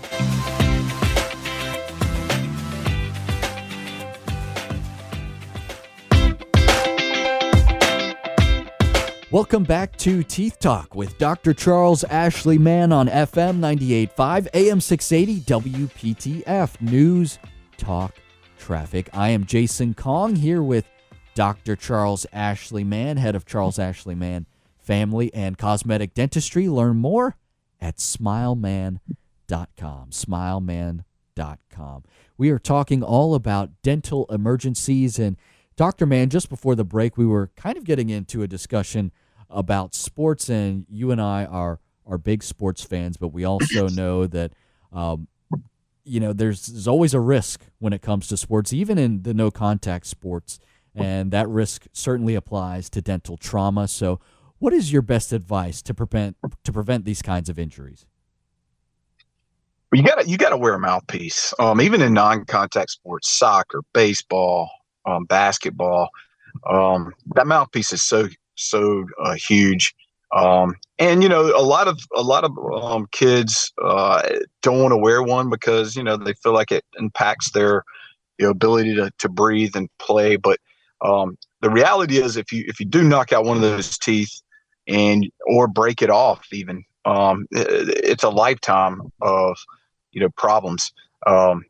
Welcome 9.33 9.63
back 9.63 9.97
to 9.99 10.25
Teeth 10.25 10.59
Talk 10.59 10.97
with 10.97 11.17
Dr. 11.17 11.55
Charles 11.55 12.03
Ashley 12.03 12.59
Mann 12.59 12.91
on 12.91 13.07
FM 13.07 13.61
98.5 13.61 14.49
AM 14.55 14.81
680 14.81 15.41
WPTF 15.43 16.81
News 16.81 17.39
Talk 17.81 18.15
Traffic. 18.59 19.09
I 19.15 19.31
am 19.31 19.47
Jason 19.47 19.95
Kong 19.95 20.37
here 20.37 20.63
with 20.63 20.87
Dr. 21.35 21.77
Charles 21.77 22.27
Ashley 22.31 22.85
Mann, 22.85 23.17
head 23.17 23.35
of 23.35 23.47
Charles 23.47 23.79
Ashley 23.79 24.15
Mann 24.15 24.45
Family 24.79 25.33
and 25.33 25.57
Cosmetic 25.57 26.13
Dentistry. 26.13 26.69
Learn 26.69 26.99
more 26.99 27.37
at 27.81 27.97
smilemann.com. 27.97 29.01
Smilemann.com. 30.11 32.05
We 32.37 32.51
are 32.51 32.59
talking 32.59 33.03
all 33.03 33.35
about 33.35 33.71
dental 33.83 34.27
emergencies 34.27 35.19
and 35.19 35.39
Dr. 35.77 36.05
Mann, 36.05 36.29
just 36.29 36.51
before 36.51 36.75
the 36.75 36.85
break, 36.85 37.17
we 37.17 37.25
were 37.25 37.51
kind 37.57 37.79
of 37.79 37.85
getting 37.85 38.11
into 38.11 38.43
a 38.43 38.47
discussion 38.47 39.13
about 39.49 39.95
sports, 39.95 40.51
and 40.51 40.85
you 40.91 41.11
and 41.11 41.23
I 41.23 41.47
are 41.47 41.81
are 42.05 42.19
big 42.19 42.43
sports 42.43 42.83
fans, 42.85 43.17
but 43.17 43.29
we 43.29 43.45
also 43.45 43.89
know 43.95 44.27
that 44.27 44.53
um, 44.93 45.29
you 46.05 46.21
know 46.21 46.33
there's, 46.33 46.67
there's 46.67 46.89
always 46.89 47.15
a 47.15 47.21
risk 47.21 47.63
when 47.79 47.93
it 47.93 48.03
comes 48.03 48.29
to 48.29 48.37
sports, 48.37 48.73
even 48.73 48.99
in 48.99 49.23
the 49.23 49.35
no 49.35 49.51
contact 49.51 50.07
sports, 50.07 50.59
and 50.95 51.31
that 51.31 51.49
risk 51.49 51.87
certainly 51.93 52.35
applies 52.35 52.91
to 52.91 53.01
dental 53.01 53.37
trauma. 53.37 53.89
So, 53.89 54.21
what 54.59 54.73
is 54.73 54.93
your 54.93 55.03
best 55.03 55.33
advice 55.33 55.83
to 55.83 55.95
prevent 55.95 56.37
to 56.65 56.73
prevent 56.73 57.05
these 57.05 57.23
kinds 57.23 57.49
of 57.49 57.59
injuries? 57.59 58.07
you 59.93 60.03
got 60.03 60.21
to 60.21 60.29
you 60.29 60.37
got 60.37 60.51
to 60.51 60.57
wear 60.57 60.75
a 60.75 60.79
mouthpiece. 60.79 61.53
Um, 61.59 61.81
even 61.81 62.01
in 62.01 62.13
non-contact 62.13 62.91
sports, 62.91 63.29
soccer, 63.29 63.81
baseball, 63.93 64.71
um, 65.07 65.25
basketball, 65.25 66.11
um, 66.69 67.13
that 67.35 67.47
mouthpiece 67.47 67.93
is 67.93 68.03
so 68.03 68.29
so 68.55 69.07
uh, 69.23 69.35
huge. 69.35 69.95
Um, 70.33 70.77
and 70.99 71.23
you 71.23 71.29
know, 71.29 71.57
a 71.57 71.63
lot 71.63 71.89
of 71.89 72.01
a 72.15 72.23
lot 72.23 72.45
of 72.45 72.53
um, 72.83 73.09
kids 73.11 73.73
uh, 73.83 74.29
don't 74.63 74.81
want 74.81 74.93
to 74.93 74.99
wear 74.99 75.23
one 75.23 75.51
because 75.51 75.97
you 75.97 76.05
know 76.05 76.17
they 76.17 76.35
feel 76.35 76.53
like 76.53 76.71
it 76.71 76.85
impacts 76.99 77.51
their 77.51 77.85
you 78.39 78.47
know, 78.47 78.51
ability 78.51 78.95
to, 78.95 79.11
to 79.19 79.29
breathe 79.29 79.77
and 79.77 79.89
play. 79.99 80.37
But 80.37 80.61
um, 81.03 81.37
the 81.61 81.71
reality 81.71 82.19
is, 82.19 82.37
if 82.37 82.53
you 82.53 82.65
if 82.67 82.81
you 82.81 82.87
do 82.87 83.03
knock 83.03 83.33
out 83.33 83.45
one 83.45 83.57
of 83.57 83.63
those 83.63 83.99
teeth 83.99 84.41
and 84.87 85.31
or 85.47 85.67
break 85.69 86.03
it 86.03 86.11
off, 86.11 86.47
even 86.53 86.85
um, 87.05 87.47
it, 87.51 88.01
it's 88.05 88.25
a 88.25 88.31
lifetime 88.31 89.01
of 89.21 89.59
you 90.13 90.21
know 90.21 90.31
problems. 90.31 90.93
Um, 91.27 91.65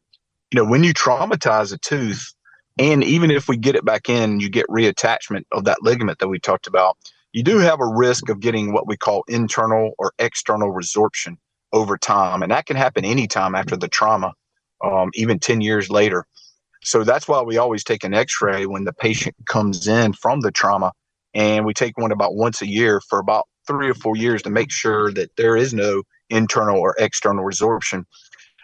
you 0.50 0.62
know, 0.62 0.69
when 0.69 0.85
you 0.85 0.93
traumatize 0.93 1.73
a 1.73 1.79
tooth, 1.79 2.35
and 2.79 3.05
even 3.05 3.31
if 3.31 3.49
we 3.49 3.57
get 3.57 3.75
it 3.75 3.85
back 3.85 4.09
in, 4.09 4.40
you 4.40 4.49
get 4.49 4.67
reattachment 4.67 5.45
of 5.52 5.64
that 5.64 5.83
ligament 5.83 6.19
that 6.19 6.29
we 6.29 6.38
talked 6.38 6.67
about. 6.67 6.97
You 7.33 7.43
do 7.43 7.59
have 7.59 7.81
a 7.81 7.87
risk 7.87 8.29
of 8.29 8.41
getting 8.41 8.73
what 8.73 8.87
we 8.87 8.97
call 8.97 9.25
internal 9.29 9.93
or 9.99 10.13
external 10.19 10.73
resorption 10.73 11.37
over 11.73 11.97
time. 11.97 12.43
And 12.43 12.51
that 12.51 12.67
can 12.67 12.77
happen 12.77 13.05
anytime 13.05 13.55
after 13.55 13.77
the 13.77 13.89
trauma, 13.89 14.35
um, 14.85 15.11
even 15.15 15.39
10 15.39 15.61
years 15.61 15.91
later. 15.91 16.27
So 16.83 17.05
that's 17.05 17.29
why 17.29 17.43
we 17.43 17.59
always 17.59 17.85
take 17.85 18.05
an 18.05 18.15
x 18.15 18.41
ray 18.43 18.67
when 18.67 18.85
the 18.85 18.93
patient 18.93 19.37
comes 19.47 19.87
in 19.87 20.13
from 20.15 20.41
the 20.41 20.51
trauma. 20.51 20.93
And 21.35 21.65
we 21.65 21.75
take 21.75 21.97
one 21.97 22.11
about 22.11 22.35
once 22.35 22.61
a 22.61 22.67
year 22.67 23.01
for 23.09 23.21
about 23.21 23.47
three 23.67 23.89
or 23.89 23.95
four 23.95 24.17
years 24.17 24.43
to 24.43 24.51
make 24.51 24.73
sure 24.73 25.13
that 25.13 25.37
there 25.37 25.57
is 25.57 25.73
no 25.73 26.03
internal 26.29 26.81
or 26.81 26.97
external 26.99 27.45
resorption. 27.45 28.05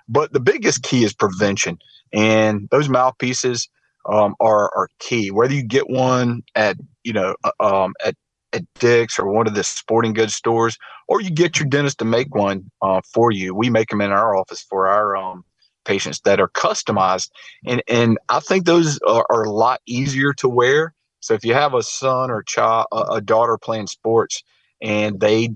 But 0.09 0.33
the 0.33 0.41
biggest 0.41 0.83
key 0.83 1.05
is 1.05 1.15
prevention. 1.15 1.79
And 2.13 2.69
those 2.71 2.89
mouthpieces, 2.89 3.69
um, 4.09 4.35
are 4.41 4.71
are 4.75 4.89
key. 4.99 5.31
Whether 5.31 5.55
you 5.55 5.63
get 5.63 5.91
one 5.91 6.43
at 6.55 6.77
you 7.05 7.13
know 7.13 7.37
uh, 7.45 7.51
um, 7.85 7.95
at 8.05 8.15
at 8.57 8.65
Dick's 8.79 9.19
or 9.19 9.31
one 9.31 9.47
of 9.47 9.55
the 9.55 9.65
sporting 9.65 10.13
goods 10.13 10.35
stores, 10.35 10.77
or 11.09 11.21
you 11.21 11.31
get 11.31 11.59
your 11.59 11.69
dentist 11.69 11.99
to 11.99 12.05
make 12.05 12.35
one 12.35 12.71
uh, 12.83 13.01
for 13.13 13.31
you. 13.31 13.55
We 13.55 13.71
make 13.71 13.89
them 13.89 14.01
in 14.01 14.11
our 14.11 14.37
office 14.37 14.63
for 14.63 14.89
our 14.89 15.17
um, 15.17 15.45
patients 15.85 16.21
that 16.21 16.41
are 16.41 16.49
customized, 16.49 17.31
and 17.65 17.83
and 17.89 18.19
I 18.29 18.41
think 18.41 18.65
those 18.65 18.99
are, 19.07 19.27
are, 19.31 19.45
a 19.45 19.51
lot 19.51 19.81
easier 19.87 20.33
to 20.35 20.49
wear. 20.49 20.95
So 21.21 21.35
if 21.35 21.45
you 21.45 21.55
have 21.55 21.75
a 21.75 21.83
son 21.83 22.31
or 22.31 22.43
child, 22.43 22.87
a 22.93 23.21
daughter 23.21 23.59
playing 23.59 23.89
sports, 23.89 24.43
and 24.81 25.21
they 25.21 25.51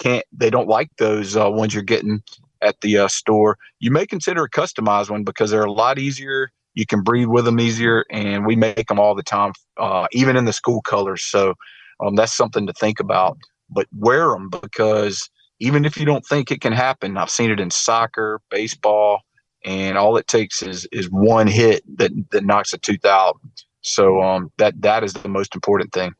can't, 0.00 0.24
they 0.32 0.50
don't 0.50 0.68
like 0.68 0.90
those 0.98 1.36
uh, 1.36 1.50
ones 1.50 1.74
you're 1.74 1.82
getting 1.82 2.22
at 2.60 2.80
the 2.80 2.98
uh, 2.98 3.08
store, 3.08 3.56
you 3.80 3.90
may 3.90 4.06
consider 4.06 4.44
a 4.44 4.50
customized 4.50 5.10
one 5.10 5.24
because 5.24 5.50
they're 5.50 5.64
a 5.64 5.72
lot 5.72 5.98
easier 5.98 6.50
you 6.78 6.86
can 6.86 7.02
breathe 7.02 7.26
with 7.26 7.44
them 7.44 7.58
easier, 7.58 8.04
and 8.08 8.46
we 8.46 8.54
make 8.54 8.86
them 8.86 9.00
all 9.00 9.16
the 9.16 9.22
time, 9.24 9.52
uh, 9.78 10.06
even 10.12 10.36
in 10.36 10.44
the 10.44 10.52
school 10.52 10.80
colors. 10.80 11.24
So 11.24 11.54
um, 12.00 12.14
that's 12.14 12.34
something 12.34 12.66
to 12.66 12.72
think 12.72 13.00
about. 13.00 13.38
But 13.70 13.86
wear 13.96 14.28
them 14.28 14.48
because 14.48 15.28
even 15.60 15.84
if 15.84 15.96
you 15.96 16.04
don't 16.04 16.24
think 16.24 16.50
it 16.50 16.60
can 16.60 16.72
happen. 16.72 17.16
I've 17.16 17.30
seen 17.30 17.50
it 17.50 17.60
in 17.60 17.70
soccer, 17.70 18.40
baseball, 18.50 19.22
and 19.64 19.98
all 19.98 20.16
it 20.16 20.26
takes 20.26 20.62
is 20.62 20.86
is 20.92 21.06
one 21.10 21.46
hit 21.46 21.82
that 21.98 22.12
that 22.30 22.44
knocks 22.44 22.72
a 22.72 22.78
tooth 22.78 23.04
out. 23.04 23.40
So 23.80 24.22
um, 24.22 24.52
that 24.58 24.80
that 24.82 25.04
is 25.04 25.12
the 25.12 25.28
most 25.28 25.54
important 25.54 25.92
thing. 25.92 26.14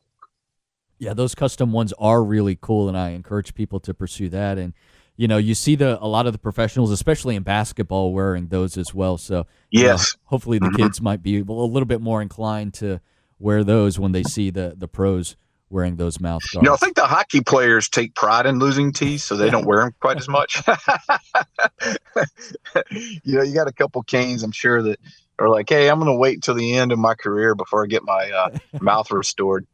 Yeah, 0.97 1.13
those 1.13 1.33
custom 1.33 1.71
ones 1.71 1.93
are 1.97 2.21
really 2.21 2.57
cool, 2.59 2.89
and 2.89 2.97
I 2.97 3.11
encourage 3.11 3.53
people 3.53 3.79
to 3.81 3.93
pursue 3.93 4.27
that. 4.29 4.57
And 4.57 4.73
you 5.15 5.27
know, 5.27 5.37
you 5.37 5.55
see 5.55 5.75
the 5.75 5.97
a 6.03 6.07
lot 6.07 6.27
of 6.27 6.33
the 6.33 6.39
professionals, 6.39 6.91
especially 6.91 7.35
in 7.35 7.43
basketball, 7.43 8.13
wearing 8.13 8.47
those 8.47 8.77
as 8.77 8.93
well. 8.93 9.17
So 9.17 9.45
yes, 9.71 10.15
know, 10.15 10.19
hopefully 10.25 10.59
the 10.59 10.67
mm-hmm. 10.67 10.83
kids 10.83 11.01
might 11.01 11.23
be 11.23 11.39
a 11.39 11.43
little 11.43 11.85
bit 11.85 12.01
more 12.01 12.21
inclined 12.21 12.73
to 12.75 12.99
wear 13.39 13.63
those 13.63 13.97
when 13.97 14.11
they 14.11 14.23
see 14.23 14.49
the 14.49 14.73
the 14.77 14.87
pros 14.87 15.37
wearing 15.69 15.97
those 15.97 16.19
mouth 16.19 16.41
guards. 16.51 16.63
You 16.63 16.69
know, 16.69 16.73
I 16.73 16.77
think 16.77 16.95
the 16.95 17.05
hockey 17.05 17.41
players 17.41 17.89
take 17.89 18.15
pride 18.15 18.45
in 18.45 18.59
losing 18.59 18.91
teeth, 18.91 19.21
so 19.21 19.37
they 19.37 19.49
don't 19.49 19.65
wear 19.65 19.79
them 19.79 19.93
quite 19.99 20.17
as 20.17 20.27
much. 20.27 20.61
you 22.91 23.37
know, 23.37 23.43
you 23.43 23.53
got 23.53 23.67
a 23.67 23.73
couple 23.73 24.01
canes, 24.03 24.43
I'm 24.43 24.51
sure 24.51 24.81
that 24.83 24.99
are 25.39 25.49
like, 25.49 25.69
hey, 25.69 25.89
I'm 25.89 25.99
going 25.99 26.11
to 26.11 26.17
wait 26.17 26.35
until 26.35 26.55
the 26.55 26.75
end 26.75 26.91
of 26.91 26.99
my 26.99 27.15
career 27.15 27.55
before 27.55 27.83
I 27.83 27.87
get 27.87 28.03
my 28.03 28.29
uh, 28.29 28.57
mouth 28.81 29.11
restored. 29.11 29.65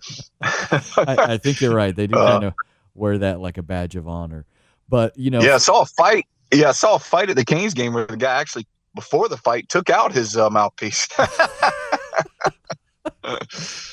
I, 0.41 0.81
I, 0.97 1.37
think 1.37 1.61
you're 1.61 1.73
right. 1.73 1.95
They 1.95 2.07
do 2.07 2.15
uh, 2.19 2.31
kind 2.31 2.43
of 2.45 2.53
wear 2.93 3.17
that 3.19 3.39
like 3.39 3.57
a 3.57 3.63
badge 3.63 3.95
of 3.95 4.07
honor. 4.07 4.45
But 4.87 5.17
you 5.17 5.31
know, 5.31 5.41
yeah, 5.41 5.55
I 5.55 5.57
saw 5.57 5.81
a 5.81 5.85
fight. 5.85 6.27
Yeah, 6.53 6.69
I 6.69 6.73
saw 6.73 6.95
a 6.95 6.99
fight 6.99 7.29
at 7.29 7.35
the 7.35 7.43
Canes 7.43 7.73
game 7.73 7.93
where 7.93 8.05
the 8.05 8.17
guy 8.17 8.39
actually 8.39 8.67
before 8.93 9.27
the 9.27 9.37
fight 9.37 9.67
took 9.67 9.89
out 9.89 10.13
his 10.13 10.37
uh, 10.37 10.49
mouthpiece. 10.49 11.07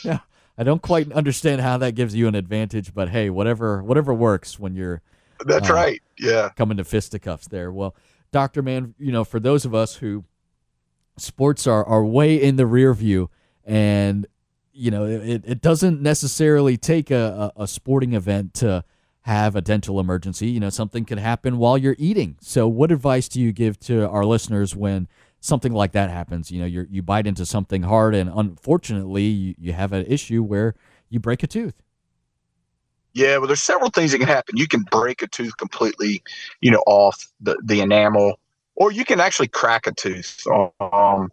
yeah, 0.05 0.19
I 0.63 0.65
don't 0.65 0.81
quite 0.81 1.11
understand 1.11 1.61
how 1.61 1.77
that 1.79 1.97
gives 1.97 2.15
you 2.15 2.29
an 2.29 2.37
advantage, 2.37 2.95
but 2.95 3.09
hey, 3.09 3.31
whatever 3.31 3.83
whatever 3.83 4.15
works 4.15 4.61
when 4.61 4.77
you're. 4.77 5.03
That's 5.45 5.69
uh, 5.69 5.75
right. 5.75 6.01
Yeah, 6.21 6.51
coming 6.51 6.77
to 6.77 6.85
fisticuffs 6.85 7.49
there. 7.49 7.73
Well, 7.73 7.97
Doctor 8.31 8.63
Mann, 8.63 8.95
you 8.97 9.11
know, 9.11 9.25
for 9.25 9.41
those 9.41 9.65
of 9.65 9.75
us 9.75 9.97
who 9.97 10.23
sports 11.17 11.67
are 11.67 11.85
are 11.85 12.05
way 12.05 12.41
in 12.41 12.55
the 12.55 12.65
rear 12.65 12.95
view, 12.95 13.29
and 13.65 14.25
you 14.73 14.93
know, 14.93 15.05
it, 15.05 15.43
it 15.45 15.61
doesn't 15.61 16.01
necessarily 16.01 16.77
take 16.77 17.11
a, 17.11 17.53
a, 17.57 17.63
a 17.65 17.67
sporting 17.67 18.13
event 18.13 18.55
to 18.55 18.85
have 19.23 19.57
a 19.57 19.61
dental 19.61 19.99
emergency. 19.99 20.47
You 20.47 20.61
know, 20.61 20.71
something 20.71 21.05
could 21.05 21.19
happen 21.19 21.59
while 21.59 21.77
you're 21.77 21.97
eating. 21.99 22.37
So, 22.41 22.69
what 22.69 22.93
advice 22.93 23.27
do 23.27 23.41
you 23.41 23.51
give 23.51 23.81
to 23.81 24.09
our 24.09 24.25
listeners 24.25 24.77
when 24.77 25.09
something 25.43 25.73
like 25.73 25.93
that 25.93 26.09
happens? 26.09 26.51
You 26.51 26.61
know, 26.61 26.67
you 26.67 26.87
you 26.89 27.03
bite 27.03 27.27
into 27.27 27.45
something 27.45 27.83
hard, 27.83 28.15
and 28.15 28.31
unfortunately, 28.35 29.25
you, 29.25 29.55
you 29.59 29.73
have 29.75 29.93
an 29.93 30.07
issue 30.07 30.43
where 30.43 30.75
you 31.11 31.21
break 31.21 31.43
a 31.43 31.47
tooth. 31.47 31.83
Yeah, 33.13 33.37
well, 33.37 33.47
there's 33.47 33.63
several 33.63 33.91
things 33.91 34.13
that 34.13 34.19
can 34.19 34.29
happen. 34.29 34.57
You 34.57 34.67
can 34.67 34.85
break 34.91 35.21
a 35.21 35.27
tooth 35.27 35.59
completely, 35.59 36.23
you 36.63 36.71
know, 36.71 36.83
off 36.87 37.27
the 37.41 37.61
the 37.63 37.81
enamel, 37.81 38.39
or 38.77 38.91
you 38.91 39.05
can 39.05 39.21
actually 39.21 39.49
crack 39.49 39.87
a 39.87 39.93
tooth. 39.93 40.43
Um, 40.81 41.29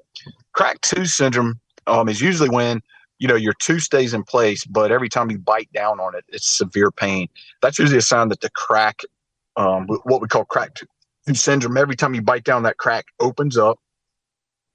cracked 0.51 0.83
tooth 0.83 1.07
syndrome 1.07 1.59
um, 1.87 2.09
is 2.09 2.19
usually 2.19 2.49
when 2.49 2.81
you 3.19 3.27
know 3.27 3.35
your 3.35 3.53
tooth 3.53 3.83
stays 3.83 4.13
in 4.13 4.23
place 4.23 4.65
but 4.65 4.91
every 4.91 5.09
time 5.09 5.29
you 5.29 5.37
bite 5.37 5.71
down 5.73 5.99
on 5.99 6.15
it 6.15 6.23
it's 6.29 6.47
severe 6.47 6.89
pain 6.89 7.27
that's 7.61 7.77
usually 7.77 7.97
a 7.97 8.01
sign 8.01 8.29
that 8.29 8.41
the 8.41 8.49
crack 8.51 9.01
um, 9.57 9.87
what 10.03 10.21
we 10.21 10.27
call 10.27 10.45
crack 10.45 10.73
tooth 10.75 11.37
syndrome 11.37 11.77
every 11.77 11.95
time 11.95 12.13
you 12.13 12.21
bite 12.21 12.43
down 12.43 12.63
that 12.63 12.77
crack 12.77 13.05
opens 13.19 13.57
up 13.57 13.79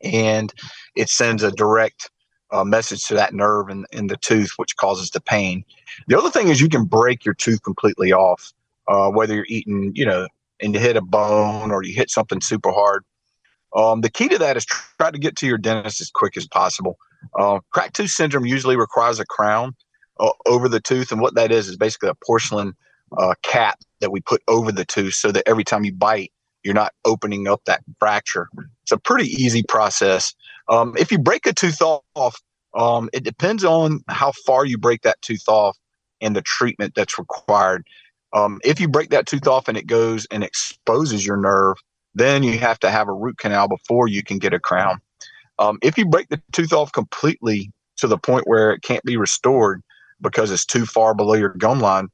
and 0.03 0.53
it 0.97 1.09
sends 1.09 1.43
a 1.43 1.51
direct 1.53 2.11
uh, 2.53 2.65
message 2.65 3.05
to 3.05 3.15
that 3.15 3.35
nerve 3.35 3.69
in, 3.69 3.85
in 3.93 4.07
the 4.07 4.17
tooth 4.19 4.53
which 4.57 4.77
causes 4.77 5.11
the 5.11 5.21
pain. 5.21 5.65
The 6.09 6.19
other 6.19 6.31
thing 6.31 6.49
is 6.49 6.61
you 6.61 6.69
can 6.69 6.85
break 6.85 7.25
your 7.25 7.35
tooth 7.35 7.63
completely 7.63 8.13
off 8.13 8.53
uh, 8.89 9.09
whether 9.11 9.35
you're 9.35 9.47
eating 9.49 9.93
you 9.95 10.07
know 10.07 10.29
and 10.61 10.75
you 10.75 10.81
hit 10.81 10.97
a 10.97 11.03
bone 11.03 11.71
or 11.71 11.83
you 11.83 11.95
hit 11.95 12.11
something 12.11 12.41
super 12.41 12.71
hard. 12.71 13.05
Um, 13.77 14.03
the 14.03 14.11
key 14.11 14.29
to 14.29 14.39
that 14.39 14.57
is 14.57 14.65
try 14.65 15.11
to 15.11 15.19
get 15.19 15.37
to 15.37 15.47
your 15.47 15.59
dentist 15.59 16.01
as 16.01 16.11
quick 16.11 16.37
as 16.37 16.47
possible. 16.47 16.97
Uh, 17.39 17.59
cracked 17.73 17.97
tooth 17.97 18.11
syndrome 18.11 18.47
usually 18.47 18.77
requires 18.77 19.19
a 19.19 19.27
crown 19.27 19.75
uh, 20.21 20.31
over 20.47 20.69
the 20.69 20.81
tooth, 20.81 21.11
and 21.11 21.21
what 21.21 21.35
that 21.35 21.51
is 21.51 21.69
is 21.69 21.77
basically 21.77 22.09
a 22.09 22.15
porcelain 22.27 22.75
uh, 23.19 23.35
cap 23.43 23.79
that 24.01 24.13
we 24.13 24.21
put 24.21 24.43
over 24.49 24.71
the 24.71 24.85
tooth 24.85 25.15
so 25.15 25.33
that 25.33 25.47
every 25.49 25.65
time 25.65 25.85
you 25.85 25.93
bite, 25.93 26.33
you're 26.65 26.75
not 26.75 26.93
opening 27.05 27.47
up 27.47 27.63
that 27.67 27.83
fracture. 27.99 28.49
It's 28.83 28.93
a 28.93 28.99
pretty 28.99 29.29
easy 29.31 29.63
process. 29.63 30.35
Um, 30.69 30.95
if 30.99 31.13
you 31.13 31.19
break 31.19 31.47
a 31.47 31.53
tooth 31.53 31.81
off, 31.83 32.41
um, 32.75 33.09
it 33.13 33.23
depends 33.23 33.65
on 33.65 34.01
how 34.09 34.33
far 34.47 34.65
you 34.65 34.79
break 34.79 35.03
that 35.03 35.21
tooth 35.23 35.49
off 35.49 35.77
and 36.21 36.35
the 36.35 36.43
treatment 36.43 36.95
that's 36.97 37.19
required. 37.19 37.87
Um, 38.33 38.61
if 38.65 38.81
you 38.81 38.89
break 38.89 39.11
that 39.11 39.27
tooth 39.27 39.47
off 39.47 39.69
and 39.69 39.77
it 39.77 39.87
goes 39.87 40.27
and 40.31 40.43
exposes 40.43 41.25
your 41.25 41.37
nerve, 41.37 41.77
then 42.15 42.43
you 42.43 42.59
have 42.59 42.81
to 42.81 42.91
have 42.91 43.09
a 43.09 43.13
root 43.13 43.39
canal 43.39 43.69
before 43.69 44.09
you 44.09 44.23
can 44.23 44.39
get 44.39 44.55
a 44.55 44.59
crown. 44.59 44.99
Um, 45.59 45.79
if 45.83 45.99
you 45.99 46.07
break 46.07 46.29
the 46.29 46.41
tooth 46.53 46.73
off 46.73 46.93
completely 46.93 47.71
to 47.99 48.09
the 48.09 48.19
point 48.19 48.47
where 48.47 48.73
it 48.73 48.83
can't 48.83 49.05
be 49.05 49.17
restored 49.17 49.83
because 50.21 50.51
it's 50.51 50.67
too 50.67 50.87
far 50.87 51.15
below 51.15 51.35
your 51.35 51.51
gum 51.51 51.81
line, 51.81 52.09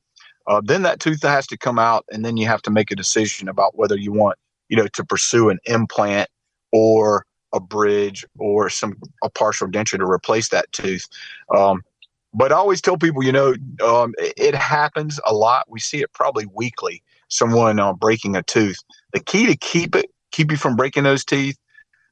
uh, 0.50 0.61
then 0.64 0.83
that 0.83 0.99
tooth 0.99 1.23
has 1.23 1.47
to 1.47 1.57
come 1.57 1.78
out, 1.78 2.04
and 2.11 2.25
then 2.25 2.37
you 2.37 2.45
have 2.45 2.61
to 2.62 2.73
make 2.73 2.90
a 2.90 2.97
decision 2.97 3.49
about 3.49 3.78
whether 3.78 3.97
you 3.97 4.11
want, 4.11 4.37
you 4.69 4.76
know, 4.76 4.88
to 4.88 5.04
pursue 5.04 5.49
an 5.49 5.61
implant 5.64 6.28
or 6.73 7.25
a 7.52 7.61
bridge 7.61 8.26
or 8.37 8.69
some 8.69 8.97
a 9.23 9.30
partial 9.30 9.69
denture 9.69 9.97
to 9.97 10.04
replace 10.04 10.49
that 10.49 10.71
tooth. 10.73 11.07
Um, 11.54 11.83
but 12.35 12.50
I 12.50 12.57
always 12.57 12.80
tell 12.80 12.97
people, 12.97 13.23
you 13.23 13.30
know, 13.30 13.54
um, 13.85 14.12
it, 14.19 14.35
it, 14.37 14.54
happens 14.57 15.21
a 15.25 15.33
lot. 15.33 15.66
We 15.69 15.78
see 15.78 16.00
it 16.02 16.12
probably 16.14 16.47
weekly. 16.52 17.00
Someone 17.28 17.78
uh, 17.78 17.92
breaking 17.92 18.35
a 18.35 18.42
tooth. 18.42 18.78
The 19.12 19.21
key 19.21 19.47
to 19.47 19.57
keep 19.57 19.95
it, 19.95 20.11
keep 20.33 20.50
you 20.50 20.57
from 20.57 20.75
breaking 20.75 21.04
those 21.04 21.25
teeth, 21.25 21.57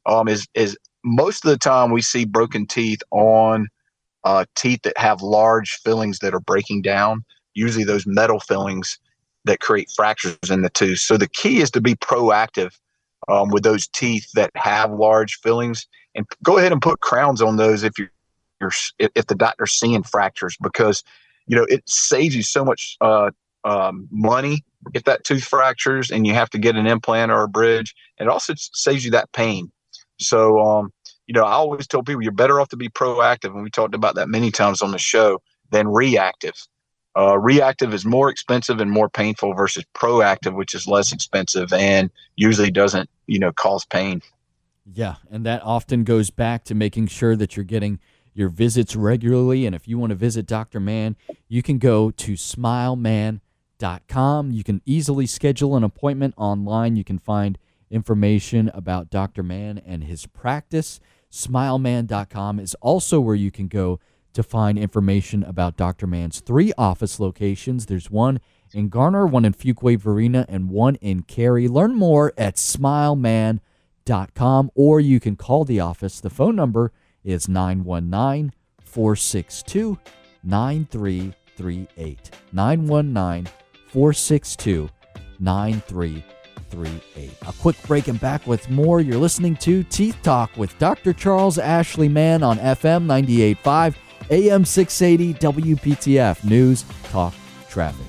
um, 0.06 0.28
is 0.28 0.46
is 0.54 0.78
most 1.04 1.44
of 1.44 1.50
the 1.50 1.58
time 1.58 1.90
we 1.90 2.02
see 2.02 2.24
broken 2.24 2.68
teeth 2.68 3.00
on 3.10 3.66
uh, 4.22 4.44
teeth 4.54 4.82
that 4.84 4.96
have 4.96 5.22
large 5.22 5.80
fillings 5.82 6.20
that 6.20 6.34
are 6.34 6.40
breaking 6.40 6.82
down, 6.82 7.24
usually 7.58 7.84
those 7.84 8.06
metal 8.06 8.40
fillings 8.40 8.98
that 9.44 9.60
create 9.60 9.90
fractures 9.90 10.50
in 10.50 10.62
the 10.62 10.70
tooth. 10.70 11.00
So 11.00 11.16
the 11.16 11.28
key 11.28 11.60
is 11.60 11.70
to 11.72 11.80
be 11.80 11.94
proactive 11.94 12.78
um, 13.28 13.50
with 13.50 13.62
those 13.62 13.86
teeth 13.88 14.30
that 14.34 14.50
have 14.54 14.92
large 14.92 15.38
fillings 15.40 15.86
and 16.14 16.26
go 16.42 16.58
ahead 16.58 16.72
and 16.72 16.82
put 16.82 17.00
crowns 17.00 17.42
on 17.42 17.56
those 17.56 17.82
if 17.82 17.98
you're, 17.98 18.10
you're 18.60 18.72
if 18.98 19.26
the 19.26 19.34
doctor's 19.34 19.72
seeing 19.72 20.02
fractures 20.02 20.56
because 20.60 21.04
you 21.46 21.56
know 21.56 21.66
it 21.68 21.88
saves 21.88 22.34
you 22.34 22.42
so 22.42 22.64
much 22.64 22.96
uh, 23.00 23.30
um, 23.64 24.08
money 24.10 24.64
if 24.94 25.04
that 25.04 25.24
tooth 25.24 25.44
fractures 25.44 26.10
and 26.10 26.26
you 26.26 26.34
have 26.34 26.50
to 26.50 26.58
get 26.58 26.76
an 26.76 26.86
implant 26.86 27.30
or 27.30 27.42
a 27.42 27.48
bridge. 27.48 27.94
It 28.18 28.28
also 28.28 28.54
saves 28.56 29.04
you 29.04 29.10
that 29.12 29.30
pain 29.32 29.70
so, 30.20 30.60
um, 30.60 30.92
you 31.26 31.34
know, 31.34 31.44
I 31.44 31.52
always 31.52 31.86
tell 31.86 32.02
people 32.02 32.22
you're 32.22 32.32
better 32.32 32.60
off 32.60 32.68
to 32.70 32.76
be 32.76 32.88
proactive, 32.88 33.54
and 33.54 33.62
we 33.62 33.70
talked 33.70 33.94
about 33.94 34.16
that 34.16 34.28
many 34.28 34.50
times 34.50 34.82
on 34.82 34.90
the 34.90 34.98
show, 34.98 35.40
than 35.70 35.88
reactive. 35.88 36.54
Uh, 37.16 37.38
reactive 37.38 37.94
is 37.94 38.04
more 38.04 38.30
expensive 38.30 38.80
and 38.80 38.90
more 38.90 39.08
painful 39.08 39.54
versus 39.54 39.84
proactive, 39.94 40.54
which 40.54 40.74
is 40.74 40.86
less 40.86 41.12
expensive 41.12 41.72
and 41.72 42.10
usually 42.36 42.70
doesn't, 42.70 43.08
you 43.26 43.38
know, 43.38 43.52
cause 43.52 43.84
pain. 43.84 44.20
Yeah, 44.92 45.16
and 45.30 45.44
that 45.44 45.62
often 45.62 46.04
goes 46.04 46.30
back 46.30 46.64
to 46.64 46.74
making 46.74 47.08
sure 47.08 47.36
that 47.36 47.56
you're 47.56 47.64
getting 47.64 47.98
your 48.34 48.48
visits 48.48 48.94
regularly. 48.94 49.66
And 49.66 49.74
if 49.74 49.88
you 49.88 49.98
want 49.98 50.10
to 50.10 50.16
visit 50.16 50.46
Dr. 50.46 50.80
Mann, 50.80 51.16
you 51.48 51.62
can 51.62 51.78
go 51.78 52.10
to 52.12 52.34
smilemann.com. 52.34 54.52
You 54.52 54.64
can 54.64 54.80
easily 54.86 55.26
schedule 55.26 55.76
an 55.76 55.84
appointment 55.84 56.32
online. 56.36 56.96
You 56.96 57.04
can 57.04 57.18
find 57.18 57.58
information 57.90 58.70
about 58.72 59.10
Dr. 59.10 59.42
Mann 59.42 59.78
and 59.78 60.04
his 60.04 60.26
practice. 60.26 61.00
Smilemann.com 61.32 62.60
is 62.60 62.74
also 62.76 63.20
where 63.20 63.34
you 63.34 63.50
can 63.50 63.68
go 63.68 64.00
to 64.32 64.42
find 64.42 64.78
information 64.78 65.42
about 65.42 65.76
Dr. 65.76 66.06
Mann's 66.06 66.40
three 66.40 66.72
office 66.78 67.18
locations. 67.18 67.86
There's 67.86 68.10
one 68.10 68.40
in 68.72 68.88
Garner, 68.88 69.26
one 69.26 69.44
in 69.44 69.54
Fuquay 69.54 69.98
Varina, 69.98 70.46
and 70.48 70.70
one 70.70 70.94
in 70.96 71.22
Cary. 71.22 71.68
Learn 71.68 71.94
more 71.94 72.32
at 72.36 72.56
smilemann.com 72.56 74.70
or 74.74 75.00
you 75.00 75.20
can 75.20 75.36
call 75.36 75.64
the 75.64 75.80
office. 75.80 76.20
The 76.20 76.30
phone 76.30 76.56
number 76.56 76.92
is 77.24 77.48
919 77.48 78.52
462 78.80 79.98
9338. 80.44 82.30
919 82.52 83.52
462 83.88 84.88
9338. 85.40 87.32
A 87.46 87.52
quick 87.60 87.76
break 87.86 88.08
and 88.08 88.20
back 88.20 88.46
with 88.46 88.68
more. 88.70 89.00
You're 89.00 89.18
listening 89.18 89.56
to 89.56 89.82
Teeth 89.84 90.16
Talk 90.22 90.56
with 90.56 90.78
Dr. 90.78 91.12
Charles 91.12 91.58
Ashley 91.58 92.08
Mann 92.08 92.42
on 92.42 92.58
FM 92.58 93.06
98.5, 93.06 93.94
AM 94.30 94.64
680, 94.64 95.34
WPTF 95.40 96.44
News, 96.44 96.84
Talk, 97.04 97.32
Traffic. 97.70 98.04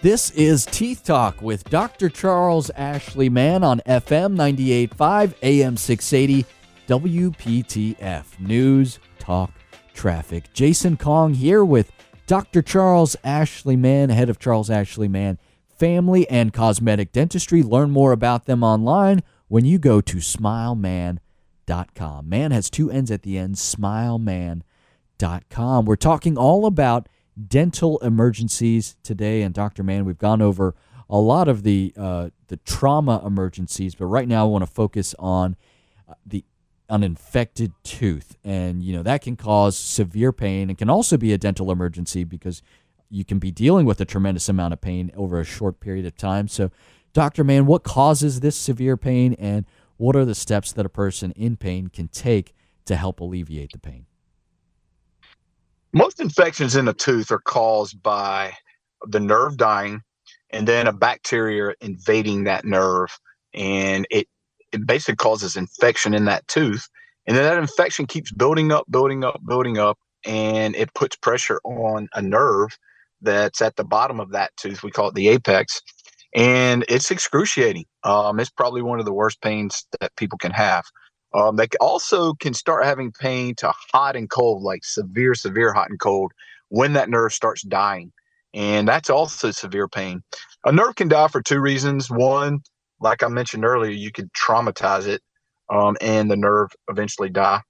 This 0.00 0.30
is 0.30 0.66
Teeth 0.66 1.02
Talk 1.02 1.42
with 1.42 1.64
Dr. 1.64 2.08
Charles 2.08 2.70
Ashley 2.76 3.28
Mann 3.28 3.64
on 3.64 3.80
FM 3.86 4.36
98.5, 4.36 5.34
AM 5.42 5.76
680, 5.76 6.46
WPTF 6.86 8.38
News 8.38 9.00
Talk 9.18 9.50
Traffic. 9.92 10.52
Jason 10.52 10.96
Kong 10.96 11.34
here 11.34 11.64
with 11.64 11.90
Dr. 12.28 12.62
Charles 12.62 13.16
Ashley 13.24 13.74
Mann, 13.74 14.10
head 14.10 14.30
of 14.30 14.38
Charles 14.38 14.70
Ashley 14.70 15.08
Mann 15.08 15.38
Family 15.78 16.28
and 16.28 16.52
Cosmetic 16.52 17.12
Dentistry. 17.12 17.62
Learn 17.62 17.90
more 17.90 18.12
about 18.12 18.44
them 18.46 18.62
online 18.62 19.22
when 19.48 19.64
you 19.64 19.78
go 19.78 20.00
to 20.00 20.18
smilemann.com. 20.18 22.28
Mann 22.28 22.50
has 22.50 22.70
two 22.70 22.90
N's 22.90 23.10
at 23.10 23.22
the 23.22 23.38
end, 23.38 23.56
smilemann.com. 23.56 25.84
We're 25.84 25.96
talking 25.96 26.38
all 26.38 26.66
about 26.66 27.08
dental 27.46 27.98
emergencies 27.98 28.96
today. 29.02 29.42
And 29.42 29.54
Dr. 29.54 29.82
Mann, 29.82 30.04
we've 30.04 30.18
gone 30.18 30.42
over 30.42 30.74
a 31.08 31.18
lot 31.18 31.48
of 31.48 31.62
the 31.62 31.92
uh, 31.96 32.30
the 32.48 32.56
trauma 32.58 33.22
emergencies, 33.24 33.94
but 33.94 34.06
right 34.06 34.26
now 34.26 34.46
I 34.46 34.48
want 34.48 34.62
to 34.62 34.70
focus 34.70 35.14
on 35.18 35.56
uh, 36.08 36.14
the 36.24 36.44
an 36.88 37.02
infected 37.02 37.72
tooth, 37.82 38.36
and 38.44 38.82
you 38.82 38.96
know 38.96 39.02
that 39.02 39.22
can 39.22 39.36
cause 39.36 39.76
severe 39.76 40.32
pain. 40.32 40.68
and 40.68 40.78
can 40.78 40.90
also 40.90 41.16
be 41.16 41.32
a 41.32 41.38
dental 41.38 41.70
emergency 41.70 42.24
because 42.24 42.62
you 43.08 43.24
can 43.24 43.38
be 43.38 43.50
dealing 43.50 43.86
with 43.86 44.00
a 44.00 44.04
tremendous 44.04 44.48
amount 44.48 44.72
of 44.72 44.80
pain 44.80 45.10
over 45.16 45.40
a 45.40 45.44
short 45.44 45.80
period 45.80 46.06
of 46.06 46.16
time. 46.16 46.48
So, 46.48 46.70
Doctor 47.12 47.44
Mann, 47.44 47.66
what 47.66 47.82
causes 47.82 48.40
this 48.40 48.56
severe 48.56 48.96
pain, 48.96 49.34
and 49.38 49.64
what 49.96 50.16
are 50.16 50.24
the 50.24 50.34
steps 50.34 50.72
that 50.72 50.84
a 50.84 50.90
person 50.90 51.32
in 51.32 51.56
pain 51.56 51.88
can 51.88 52.08
take 52.08 52.54
to 52.84 52.96
help 52.96 53.20
alleviate 53.20 53.72
the 53.72 53.78
pain? 53.78 54.06
Most 55.92 56.20
infections 56.20 56.76
in 56.76 56.84
the 56.84 56.92
tooth 56.92 57.30
are 57.30 57.38
caused 57.38 58.02
by 58.02 58.52
the 59.06 59.20
nerve 59.20 59.56
dying 59.56 60.02
and 60.50 60.66
then 60.66 60.86
a 60.86 60.92
bacteria 60.92 61.74
invading 61.80 62.44
that 62.44 62.64
nerve 62.64 63.18
and 63.54 64.06
it 64.10 64.28
it 64.72 64.86
basically 64.86 65.16
causes 65.16 65.56
infection 65.56 66.14
in 66.14 66.24
that 66.24 66.46
tooth 66.48 66.88
and 67.26 67.36
then 67.36 67.44
that 67.44 67.58
infection 67.58 68.06
keeps 68.06 68.32
building 68.32 68.72
up 68.72 68.84
building 68.90 69.24
up 69.24 69.40
building 69.46 69.78
up 69.78 69.98
and 70.24 70.74
it 70.76 70.92
puts 70.94 71.16
pressure 71.16 71.60
on 71.64 72.08
a 72.14 72.22
nerve 72.22 72.76
that's 73.22 73.62
at 73.62 73.76
the 73.76 73.84
bottom 73.84 74.20
of 74.20 74.32
that 74.32 74.50
tooth 74.56 74.82
we 74.82 74.90
call 74.90 75.08
it 75.08 75.14
the 75.14 75.28
apex 75.28 75.80
and 76.34 76.84
it's 76.88 77.10
excruciating 77.10 77.84
um, 78.04 78.40
it's 78.40 78.50
probably 78.50 78.82
one 78.82 78.98
of 79.00 79.06
the 79.06 79.12
worst 79.12 79.40
pains 79.42 79.86
that 80.00 80.14
people 80.16 80.38
can 80.38 80.52
have 80.52 80.84
um, 81.36 81.56
they 81.56 81.68
also 81.80 82.32
can 82.34 82.54
start 82.54 82.84
having 82.84 83.12
pain 83.12 83.54
to 83.56 83.72
hot 83.92 84.16
and 84.16 84.30
cold, 84.30 84.62
like 84.62 84.84
severe, 84.84 85.34
severe 85.34 85.72
hot 85.72 85.90
and 85.90 86.00
cold, 86.00 86.32
when 86.70 86.94
that 86.94 87.10
nerve 87.10 87.32
starts 87.32 87.62
dying. 87.62 88.10
And 88.54 88.88
that's 88.88 89.10
also 89.10 89.50
severe 89.50 89.86
pain. 89.86 90.22
A 90.64 90.72
nerve 90.72 90.94
can 90.96 91.08
die 91.08 91.28
for 91.28 91.42
two 91.42 91.60
reasons. 91.60 92.10
One, 92.10 92.60
like 93.00 93.22
I 93.22 93.28
mentioned 93.28 93.66
earlier, 93.66 93.90
you 93.90 94.10
could 94.10 94.30
traumatize 94.32 95.06
it 95.06 95.20
um, 95.68 95.96
and 96.00 96.30
the 96.30 96.36
nerve 96.36 96.70
eventually 96.88 97.28
die. 97.28 97.60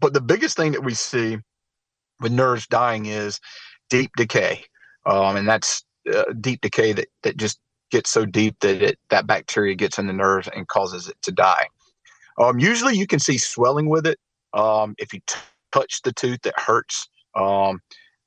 But 0.00 0.14
the 0.14 0.22
biggest 0.22 0.56
thing 0.56 0.72
that 0.72 0.84
we 0.84 0.94
see 0.94 1.36
with 2.20 2.32
nerves 2.32 2.66
dying 2.66 3.06
is 3.06 3.40
deep 3.90 4.10
decay. 4.16 4.64
Um, 5.06 5.36
and 5.36 5.46
that's 5.46 5.84
uh, 6.12 6.32
deep 6.40 6.62
decay 6.62 6.92
that, 6.94 7.08
that 7.22 7.36
just 7.36 7.60
gets 7.90 8.10
so 8.10 8.24
deep 8.24 8.56
that 8.60 8.82
it, 8.82 8.98
that 9.10 9.26
bacteria 9.26 9.74
gets 9.74 9.98
in 9.98 10.06
the 10.06 10.12
nerve 10.12 10.48
and 10.54 10.66
causes 10.68 11.08
it 11.08 11.16
to 11.22 11.32
die. 11.32 11.66
Um, 12.38 12.58
usually 12.58 12.96
you 12.96 13.06
can 13.06 13.18
see 13.18 13.36
swelling 13.36 13.88
with 13.88 14.06
it. 14.06 14.18
Um, 14.54 14.94
if 14.98 15.12
you 15.12 15.20
t- 15.26 15.38
touch 15.72 16.00
the 16.02 16.12
tooth, 16.12 16.46
it 16.46 16.58
hurts. 16.58 17.08
Um, 17.34 17.80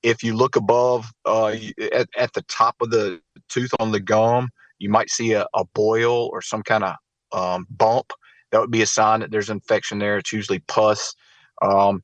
if 0.04 0.24
you 0.24 0.36
look 0.36 0.56
above 0.56 1.12
uh, 1.26 1.56
at, 1.94 2.10
at 2.18 2.34
the 2.34 2.44
top 2.44 2.76
of 2.82 2.92
the 2.92 3.22
tooth 3.50 3.72
on 3.80 3.92
the 3.92 4.00
gum, 4.00 4.50
you 4.80 4.90
might 4.90 5.10
see 5.10 5.34
a, 5.34 5.48
a 5.54 5.64
boil 5.74 6.30
or 6.32 6.42
some 6.42 6.62
kind 6.62 6.84
of 6.84 6.96
um, 7.32 7.66
bump. 7.70 8.12
That 8.52 8.60
would 8.60 8.72
be 8.72 8.82
a 8.82 8.88
sign 8.88 9.22
that 9.22 9.32
there's 9.32 9.50
infection 9.50 10.00
there. 10.00 10.18
It's 10.18 10.34
usually 10.34 10.60
pus. 10.68 11.16
Um, 11.62 12.04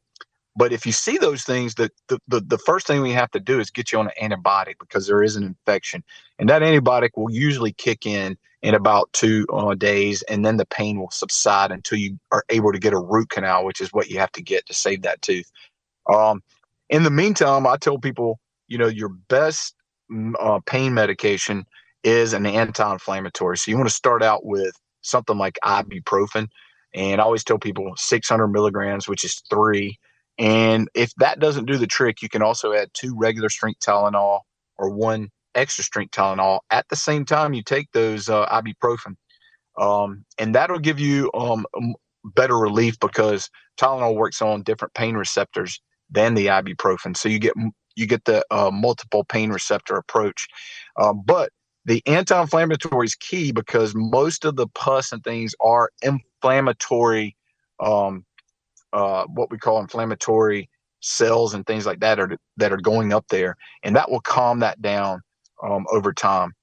but 0.59 0.73
if 0.73 0.85
you 0.85 0.91
see 0.91 1.17
those 1.17 1.43
things, 1.43 1.75
the, 1.75 1.89
the, 2.09 2.19
the, 2.27 2.41
the, 2.41 2.57
first 2.57 2.85
thing 2.85 3.01
we 3.01 3.13
have 3.13 3.31
to 3.31 3.39
do 3.39 3.61
is 3.61 3.71
get 3.71 3.93
you 3.93 3.99
on 3.99 4.09
an 4.09 4.31
antibiotic 4.31 4.73
because 4.77 5.07
there 5.07 5.23
is 5.23 5.37
an 5.37 5.43
infection. 5.43 6.03
And 6.37 6.49
that 6.49 6.61
antibiotic 6.61 7.11
will 7.15 7.31
usually 7.31 7.71
kick 7.71 8.05
in 8.05 8.37
in 8.61 8.75
about 8.75 9.09
two 9.13 9.47
uh, 9.53 9.73
days, 9.73 10.21
and 10.23 10.45
then 10.45 10.57
the 10.57 10.65
pain 10.65 10.99
will 10.99 11.11
subside 11.11 11.71
until 11.71 11.97
you 11.97 12.19
are 12.33 12.43
able 12.49 12.73
to 12.73 12.77
get 12.77 12.91
a 12.91 12.99
root 12.99 13.29
canal, 13.29 13.63
which 13.63 13.79
is 13.79 13.93
what 13.93 14.09
you 14.09 14.19
have 14.19 14.33
to 14.33 14.41
get 14.41 14.65
to 14.65 14.73
save 14.73 15.03
that 15.03 15.21
tooth. 15.21 15.49
Um, 16.13 16.43
in 16.89 17.03
the 17.03 17.09
meantime, 17.09 17.65
I 17.65 17.77
tell 17.77 17.97
people, 17.97 18.37
you 18.67 18.77
know, 18.77 18.87
your 18.87 19.09
best 19.29 19.75
mm, 20.11 20.33
uh, 20.41 20.59
pain 20.65 20.93
medication 20.93 21.65
is 22.03 22.33
an 22.33 22.45
anti-inflammatory. 22.45 23.57
So 23.57 23.71
you 23.71 23.77
want 23.77 23.87
to 23.87 23.95
start 23.95 24.21
out 24.21 24.45
with 24.45 24.75
something 25.03 25.37
like 25.37 25.57
ibuprofen, 25.63 26.49
and 26.93 27.21
I 27.21 27.23
always 27.23 27.45
tell 27.45 27.59
people 27.59 27.93
600 27.95 28.49
milligrams, 28.49 29.07
which 29.07 29.23
is 29.23 29.41
three. 29.49 29.97
And 30.39 30.87
if 30.95 31.13
that 31.17 31.39
doesn't 31.39 31.65
do 31.65 31.77
the 31.77 31.87
trick, 31.87 32.21
you 32.21 32.29
can 32.29 32.41
also 32.41 32.73
add 32.73 32.89
two 32.93 33.15
regular 33.15 33.49
strength 33.49 33.81
Tylenol 33.81 34.39
or 34.77 34.89
one 34.89 35.29
extra 35.53 35.83
strength 35.83 36.11
Tylenol 36.11 36.59
at 36.71 36.87
the 36.89 36.95
same 36.95 37.25
time 37.25 37.53
you 37.53 37.61
take 37.61 37.91
those 37.91 38.29
uh, 38.29 38.45
ibuprofen. 38.47 39.15
Um, 39.77 40.25
and 40.37 40.55
that'll 40.55 40.79
give 40.79 40.99
you 40.99 41.29
um, 41.33 41.65
better 42.23 42.57
relief 42.57 42.99
because 42.99 43.49
Tylenol 43.79 44.15
works 44.15 44.41
on 44.41 44.63
different 44.63 44.93
pain 44.93 45.15
receptors 45.15 45.81
than 46.09 46.35
the 46.35 46.47
ibuprofen. 46.47 47.15
So 47.15 47.29
you 47.29 47.39
get 47.39 47.53
you 47.95 48.07
get 48.07 48.23
the 48.25 48.45
uh, 48.49 48.71
multiple 48.71 49.25
pain 49.25 49.51
receptor 49.51 49.95
approach. 49.95 50.47
Um, 50.97 51.21
but 51.25 51.51
the 51.85 52.01
anti-inflammatory 52.05 53.05
is 53.05 53.15
key 53.15 53.51
because 53.51 53.93
most 53.95 54.45
of 54.45 54.55
the 54.55 54.67
pus 54.67 55.11
and 55.11 55.23
things 55.23 55.53
are 55.59 55.89
inflammatory, 56.01 57.35
um, 57.79 58.25
uh, 58.93 59.25
what 59.25 59.51
we 59.51 59.57
call 59.57 59.79
inflammatory 59.79 60.69
cells 61.01 61.53
and 61.53 61.65
things 61.65 61.85
like 61.85 61.99
that 62.01 62.19
are 62.19 62.37
that 62.57 62.71
are 62.71 62.77
going 62.77 63.13
up 63.13 63.25
there, 63.29 63.55
and 63.83 63.95
that 63.95 64.09
will 64.09 64.21
calm 64.21 64.59
that 64.59 64.81
down 64.81 65.21
um, 65.63 65.85
over 65.91 66.13
time. 66.13 66.53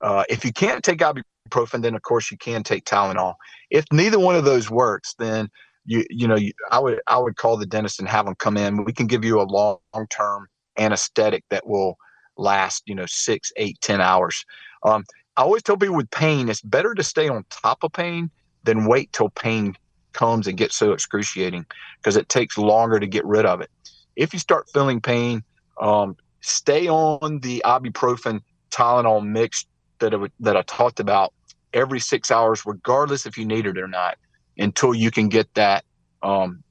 Uh, 0.00 0.24
if 0.28 0.44
you 0.44 0.52
can't 0.52 0.84
take 0.84 1.00
ibuprofen, 1.00 1.82
then 1.82 1.94
of 1.94 2.02
course 2.02 2.30
you 2.30 2.36
can 2.36 2.62
take 2.62 2.84
Tylenol. 2.84 3.34
If 3.70 3.84
neither 3.92 4.18
one 4.18 4.36
of 4.36 4.44
those 4.44 4.70
works, 4.70 5.14
then 5.18 5.48
you 5.84 6.04
you 6.10 6.26
know 6.26 6.36
you, 6.36 6.52
I 6.70 6.78
would 6.78 7.00
I 7.06 7.18
would 7.18 7.36
call 7.36 7.56
the 7.56 7.66
dentist 7.66 8.00
and 8.00 8.08
have 8.08 8.26
them 8.26 8.34
come 8.38 8.56
in. 8.56 8.84
We 8.84 8.92
can 8.92 9.06
give 9.06 9.24
you 9.24 9.40
a 9.40 9.42
long 9.42 9.78
term 10.10 10.48
anesthetic 10.78 11.44
that 11.50 11.66
will 11.66 11.96
last 12.36 12.82
you 12.86 12.94
know 12.94 13.06
six, 13.06 13.52
eight, 13.56 13.80
ten 13.80 14.00
hours. 14.00 14.44
Um, 14.82 15.04
I 15.36 15.42
always 15.42 15.62
tell 15.62 15.76
people 15.76 15.96
with 15.96 16.10
pain, 16.10 16.48
it's 16.48 16.60
better 16.60 16.94
to 16.94 17.02
stay 17.02 17.28
on 17.28 17.44
top 17.50 17.82
of 17.82 17.92
pain 17.92 18.30
than 18.62 18.86
wait 18.86 19.12
till 19.12 19.30
pain 19.30 19.76
comes 20.14 20.46
and 20.46 20.56
gets 20.56 20.76
so 20.76 20.92
excruciating 20.92 21.66
because 22.00 22.16
it 22.16 22.28
takes 22.28 22.56
longer 22.56 22.98
to 22.98 23.06
get 23.06 23.24
rid 23.24 23.44
of 23.44 23.60
it. 23.60 23.70
If 24.16 24.32
you 24.32 24.38
start 24.38 24.66
feeling 24.72 25.00
pain, 25.00 25.42
um, 25.80 26.16
stay 26.40 26.88
on 26.88 27.40
the 27.40 27.62
ibuprofen 27.64 28.40
Tylenol 28.70 29.24
mix 29.24 29.66
that 30.00 30.14
I, 30.14 30.18
that 30.40 30.56
I 30.56 30.62
talked 30.62 31.00
about 31.00 31.32
every 31.72 32.00
six 32.00 32.30
hours, 32.30 32.64
regardless 32.64 33.26
if 33.26 33.36
you 33.36 33.44
need 33.44 33.66
it 33.66 33.78
or 33.78 33.88
not, 33.88 34.16
until 34.56 34.94
you 34.94 35.10
can 35.10 35.28
get 35.28 35.48
that 35.54 35.84
um, 36.22 36.62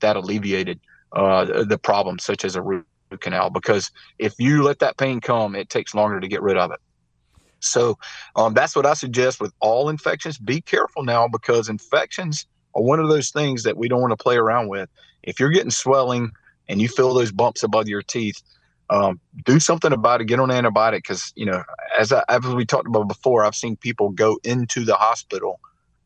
that 0.00 0.16
alleviated 0.16 0.80
uh, 1.12 1.64
the 1.64 1.78
problem, 1.78 2.18
such 2.18 2.44
as 2.44 2.56
a 2.56 2.62
root 2.62 2.86
canal. 3.20 3.50
Because 3.50 3.90
if 4.18 4.34
you 4.38 4.62
let 4.62 4.78
that 4.78 4.96
pain 4.96 5.20
come, 5.20 5.54
it 5.54 5.68
takes 5.68 5.94
longer 5.94 6.20
to 6.20 6.28
get 6.28 6.42
rid 6.42 6.56
of 6.56 6.70
it. 6.72 6.80
So 7.60 7.96
um, 8.34 8.54
that's 8.54 8.74
what 8.74 8.86
I 8.86 8.94
suggest 8.94 9.40
with 9.40 9.52
all 9.60 9.88
infections. 9.88 10.38
Be 10.38 10.60
careful 10.60 11.04
now 11.04 11.28
because 11.28 11.68
infections 11.68 12.46
are 12.74 12.82
one 12.82 13.00
of 13.00 13.08
those 13.08 13.30
things 13.30 13.62
that 13.64 13.76
we 13.76 13.88
don't 13.88 14.00
want 14.00 14.12
to 14.12 14.22
play 14.22 14.36
around 14.36 14.68
with. 14.68 14.88
If 15.22 15.38
you're 15.38 15.50
getting 15.50 15.70
swelling 15.70 16.32
and 16.68 16.80
you 16.80 16.88
feel 16.88 17.14
those 17.14 17.32
bumps 17.32 17.62
above 17.62 17.88
your 17.88 18.02
teeth, 18.02 18.42
um, 18.90 19.20
do 19.44 19.58
something 19.58 19.92
about 19.92 20.20
it. 20.20 20.26
Get 20.26 20.40
on 20.40 20.50
antibiotic 20.50 20.98
because 20.98 21.32
you 21.34 21.46
know, 21.46 21.62
as 21.98 22.12
I, 22.12 22.24
as 22.28 22.42
we 22.46 22.64
talked 22.64 22.88
about 22.88 23.08
before, 23.08 23.44
I've 23.44 23.54
seen 23.54 23.76
people 23.76 24.10
go 24.10 24.38
into 24.44 24.84
the 24.84 24.94
hospital 24.94 25.60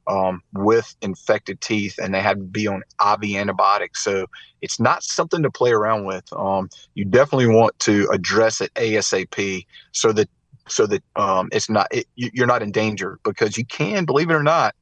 um, 0.06 0.42
with 0.52 0.94
infected 1.02 1.60
teeth 1.60 1.98
and 2.00 2.14
they 2.14 2.20
had 2.20 2.38
to 2.38 2.44
be 2.44 2.66
on 2.66 2.82
IV 3.00 3.36
antibiotics. 3.36 4.02
So 4.02 4.26
it's 4.62 4.78
not 4.78 5.02
something 5.02 5.42
to 5.42 5.50
play 5.50 5.72
around 5.72 6.04
with. 6.04 6.24
Um, 6.32 6.68
you 6.94 7.04
definitely 7.04 7.48
want 7.48 7.78
to 7.80 8.08
address 8.12 8.60
it 8.60 8.72
ASAP 8.74 9.66
so 9.92 10.12
that 10.12 10.28
so 10.68 10.86
that 10.86 11.02
um, 11.14 11.48
it's 11.52 11.70
not 11.70 11.86
it, 11.92 12.06
you're 12.16 12.46
not 12.46 12.62
in 12.62 12.72
danger 12.72 13.18
because 13.24 13.56
you 13.56 13.64
can, 13.64 14.04
believe 14.04 14.30
it 14.30 14.34
or 14.34 14.42
not, 14.42 14.74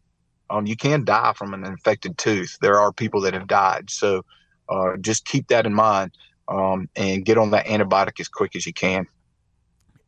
um, 0.50 0.66
you 0.66 0.76
can 0.76 1.04
die 1.04 1.32
from 1.36 1.54
an 1.54 1.64
infected 1.64 2.18
tooth. 2.18 2.58
There 2.60 2.78
are 2.78 2.92
people 2.92 3.20
that 3.22 3.34
have 3.34 3.46
died. 3.46 3.90
So 3.90 4.24
uh, 4.68 4.96
just 5.00 5.24
keep 5.24 5.48
that 5.48 5.66
in 5.66 5.74
mind 5.74 6.12
um, 6.48 6.88
and 6.96 7.24
get 7.24 7.38
on 7.38 7.50
that 7.50 7.66
antibiotic 7.66 8.20
as 8.20 8.28
quick 8.28 8.56
as 8.56 8.66
you 8.66 8.72
can. 8.72 9.06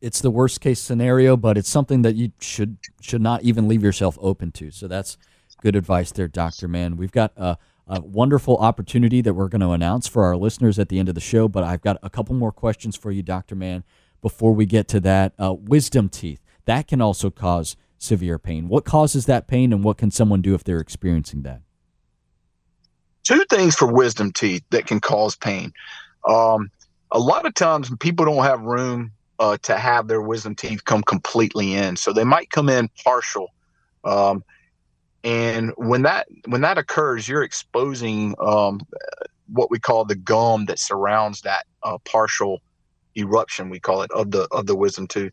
It's 0.01 0.21
the 0.21 0.31
worst 0.31 0.61
case 0.61 0.79
scenario, 0.79 1.37
but 1.37 1.57
it's 1.57 1.71
something 1.71 2.03
that 2.03 2.17
you 2.17 2.33
should 2.39 2.77
should 3.01 3.23
not 3.23 3.43
even 3.43 3.67
leave 3.67 3.83
yourself 3.83 4.19
open 4.21 4.53
to. 4.53 4.71
So 4.71 4.87
that's 4.87 5.17
good 5.63 5.75
advice 5.75 6.13
there, 6.13 6.29
Doctor 6.29 6.69
Mann. 6.69 6.99
We've 6.99 7.11
got 7.11 7.33
a, 7.37 7.57
a 7.89 8.03
wonderful 8.03 8.59
opportunity 8.59 9.23
that 9.23 9.33
we're 9.33 9.49
going 9.49 9.63
to 9.63 9.71
announce 9.71 10.07
for 10.07 10.25
our 10.25 10.37
listeners 10.37 10.79
at 10.79 10.91
the 10.91 10.99
end 10.99 11.09
of 11.09 11.15
the 11.15 11.21
show, 11.21 11.49
but 11.49 11.65
I've 11.65 11.81
got 11.81 11.97
a 12.03 12.11
couple 12.11 12.35
more 12.35 12.53
questions 12.53 12.95
for 12.95 13.11
you, 13.11 13.23
Doctor 13.23 13.55
Mann, 13.55 13.85
Before 14.21 14.53
we 14.53 14.67
get 14.67 14.87
to 14.89 15.01
that, 15.01 15.33
uh, 15.39 15.55
wisdom 15.55 16.11
teeth 16.11 16.43
that 16.67 16.89
can 16.89 17.01
also 17.01 17.31
cause 17.31 17.77
severe 17.99 18.39
pain. 18.39 18.69
What 18.69 18.85
causes 18.85 19.27
that 19.27 19.49
pain, 19.49 19.73
and 19.73 19.83
what 19.83 19.99
can 19.99 20.11
someone 20.11 20.43
do 20.43 20.55
if 20.55 20.65
they're 20.65 20.81
experiencing 20.81 21.43
that? 21.43 21.63
two 23.27 23.45
things 23.51 23.75
for 23.75 23.93
wisdom 23.93 24.33
teeth 24.33 24.63
that 24.71 24.87
can 24.87 25.01
cause 25.01 25.37
pain. 25.37 25.73
Um, 26.29 26.71
a 27.11 27.19
lot 27.19 27.47
of 27.47 27.55
times 27.55 27.91
people 28.01 28.25
don't 28.25 28.45
have 28.45 28.61
room 28.63 29.13
uh, 29.39 29.57
to 29.65 29.77
have 29.77 30.09
their 30.09 30.23
wisdom 30.23 30.55
teeth 30.55 30.85
come 30.85 31.03
completely 31.03 31.75
in, 31.75 31.97
so 31.97 32.13
they 32.13 32.25
might 32.25 32.51
come 32.51 32.69
in 32.69 32.89
partial. 33.05 33.49
Um, 34.05 34.45
and 35.25 35.73
when 35.77 36.03
that 36.03 36.29
when 36.47 36.61
that 36.61 36.79
occurs, 36.79 37.29
you're 37.29 37.43
exposing 37.43 38.35
um, 38.41 38.81
what 39.49 39.71
we 39.71 39.79
call 39.79 40.05
the 40.05 40.15
gum 40.15 40.67
that 40.67 40.79
surrounds 40.79 41.41
that 41.43 41.65
uh, 41.83 41.99
partial 42.05 42.61
eruption. 43.17 43.71
We 43.71 43.81
call 43.81 44.03
it 44.03 44.11
of 44.13 44.31
the 44.31 44.47
of 44.53 44.67
the 44.67 44.77
wisdom 44.77 45.09
tooth 45.09 45.33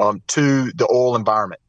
um, 0.00 0.22
to 0.28 0.72
the 0.72 0.86
oral 0.86 1.16
environment, 1.16 1.60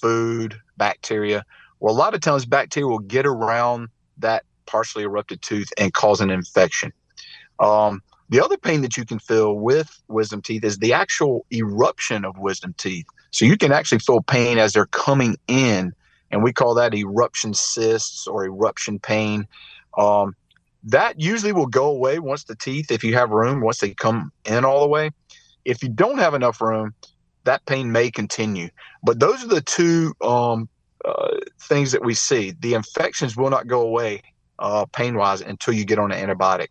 food, 0.00 0.56
bacteria. 0.76 1.44
Well, 1.80 1.94
a 1.94 1.96
lot 1.96 2.14
of 2.14 2.20
times 2.20 2.46
bacteria 2.46 2.88
will 2.88 2.98
get 2.98 3.26
around 3.26 3.88
that 4.18 4.44
partially 4.66 5.04
erupted 5.04 5.42
tooth 5.42 5.68
and 5.78 5.92
cause 5.92 6.20
an 6.20 6.30
infection. 6.30 6.92
Um, 7.60 8.02
the 8.28 8.42
other 8.42 8.56
pain 8.56 8.82
that 8.82 8.96
you 8.96 9.04
can 9.04 9.18
feel 9.18 9.54
with 9.54 9.90
wisdom 10.08 10.42
teeth 10.42 10.64
is 10.64 10.78
the 10.78 10.92
actual 10.92 11.46
eruption 11.52 12.24
of 12.24 12.38
wisdom 12.38 12.74
teeth. 12.78 13.06
So 13.30 13.44
you 13.44 13.56
can 13.56 13.72
actually 13.72 13.98
feel 13.98 14.22
pain 14.22 14.58
as 14.58 14.72
they're 14.72 14.86
coming 14.86 15.36
in, 15.46 15.92
and 16.30 16.42
we 16.42 16.52
call 16.52 16.74
that 16.74 16.94
eruption 16.94 17.54
cysts 17.54 18.26
or 18.26 18.44
eruption 18.44 18.98
pain. 18.98 19.46
Um, 19.98 20.34
that 20.84 21.20
usually 21.20 21.52
will 21.52 21.66
go 21.66 21.86
away 21.86 22.18
once 22.18 22.44
the 22.44 22.56
teeth, 22.56 22.90
if 22.90 23.04
you 23.04 23.14
have 23.14 23.30
room, 23.30 23.60
once 23.60 23.78
they 23.78 23.94
come 23.94 24.30
in 24.44 24.64
all 24.64 24.80
the 24.80 24.88
way. 24.88 25.10
If 25.64 25.82
you 25.82 25.88
don't 25.88 26.18
have 26.18 26.34
enough 26.34 26.60
room, 26.60 26.94
that 27.44 27.64
pain 27.66 27.92
may 27.92 28.10
continue. 28.10 28.68
But 29.02 29.20
those 29.20 29.44
are 29.44 29.48
the 29.48 29.60
two 29.60 30.14
um, 30.22 30.68
uh, 31.04 31.36
things 31.62 31.92
that 31.92 32.04
we 32.04 32.14
see. 32.14 32.54
The 32.60 32.74
infections 32.74 33.36
will 33.36 33.50
not 33.50 33.66
go 33.66 33.82
away 33.82 34.22
uh, 34.58 34.86
pain 34.92 35.16
wise 35.16 35.40
until 35.40 35.74
you 35.74 35.84
get 35.84 35.98
on 35.98 36.12
an 36.12 36.28
antibiotic. 36.28 36.68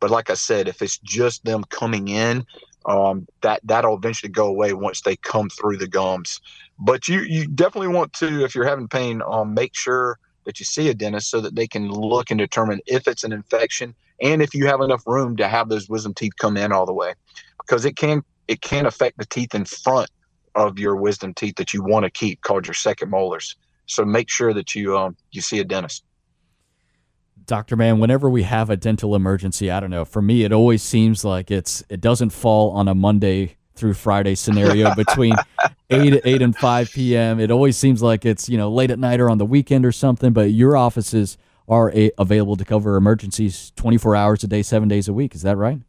But 0.00 0.10
like 0.10 0.30
I 0.30 0.34
said, 0.34 0.68
if 0.68 0.82
it's 0.82 0.98
just 0.98 1.44
them 1.44 1.64
coming 1.70 2.08
in, 2.08 2.44
um, 2.86 3.26
that 3.42 3.60
that'll 3.64 3.96
eventually 3.96 4.30
go 4.30 4.46
away 4.46 4.72
once 4.72 5.00
they 5.02 5.16
come 5.16 5.48
through 5.50 5.78
the 5.78 5.88
gums. 5.88 6.38
But 6.78 7.08
you 7.08 7.20
you 7.20 7.48
definitely 7.48 7.94
want 7.94 8.12
to, 8.14 8.44
if 8.44 8.54
you're 8.54 8.66
having 8.68 8.88
pain, 8.88 9.22
um, 9.26 9.54
make 9.54 9.74
sure 9.74 10.18
that 10.44 10.60
you 10.60 10.64
see 10.64 10.88
a 10.88 10.94
dentist 10.94 11.30
so 11.30 11.40
that 11.40 11.56
they 11.56 11.66
can 11.66 11.88
look 11.90 12.30
and 12.30 12.38
determine 12.38 12.80
if 12.86 13.08
it's 13.08 13.24
an 13.24 13.32
infection 13.32 13.94
and 14.22 14.40
if 14.40 14.54
you 14.54 14.66
have 14.66 14.80
enough 14.80 15.02
room 15.06 15.36
to 15.36 15.48
have 15.48 15.68
those 15.68 15.88
wisdom 15.88 16.14
teeth 16.14 16.32
come 16.38 16.56
in 16.56 16.72
all 16.72 16.86
the 16.86 16.92
way, 16.92 17.14
because 17.58 17.84
it 17.84 17.96
can 17.96 18.22
it 18.48 18.60
can 18.60 18.86
affect 18.86 19.18
the 19.18 19.26
teeth 19.26 19.54
in 19.54 19.64
front 19.64 20.08
of 20.56 20.78
your 20.78 20.96
wisdom 20.96 21.34
teeth 21.34 21.56
that 21.56 21.72
you 21.72 21.82
want 21.82 22.04
to 22.04 22.10
keep, 22.10 22.40
called 22.40 22.66
your 22.66 22.74
second 22.74 23.10
molars. 23.10 23.54
So 23.86 24.04
make 24.04 24.28
sure 24.28 24.52
that 24.52 24.74
you 24.74 24.96
um, 24.98 25.16
you 25.30 25.40
see 25.40 25.60
a 25.60 25.64
dentist. 25.64 26.02
Doctor 27.44 27.76
Mann, 27.76 28.00
whenever 28.00 28.28
we 28.28 28.42
have 28.42 28.70
a 28.70 28.76
dental 28.76 29.14
emergency, 29.14 29.70
I 29.70 29.78
don't 29.78 29.90
know. 29.90 30.04
For 30.04 30.20
me, 30.20 30.42
it 30.42 30.52
always 30.52 30.82
seems 30.82 31.24
like 31.24 31.50
it's 31.50 31.84
it 31.88 32.00
doesn't 32.00 32.30
fall 32.30 32.70
on 32.70 32.88
a 32.88 32.94
Monday 32.94 33.56
through 33.76 33.94
Friday 33.94 34.34
scenario 34.34 34.92
between 34.96 35.34
eight 35.90 36.20
eight 36.24 36.42
and 36.42 36.56
five 36.56 36.90
p.m. 36.90 37.38
It 37.38 37.52
always 37.52 37.76
seems 37.76 38.02
like 38.02 38.24
it's 38.24 38.48
you 38.48 38.58
know 38.58 38.70
late 38.70 38.90
at 38.90 38.98
night 38.98 39.20
or 39.20 39.30
on 39.30 39.38
the 39.38 39.46
weekend 39.46 39.86
or 39.86 39.92
something. 39.92 40.32
But 40.32 40.50
your 40.50 40.76
offices 40.76 41.38
are 41.68 41.92
a, 41.92 42.10
available 42.18 42.56
to 42.56 42.64
cover 42.64 42.96
emergencies 42.96 43.72
twenty 43.76 43.98
four 43.98 44.16
hours 44.16 44.42
a 44.42 44.48
day, 44.48 44.62
seven 44.62 44.88
days 44.88 45.06
a 45.06 45.12
week. 45.12 45.34
Is 45.34 45.42
that 45.42 45.56
right? 45.56 45.80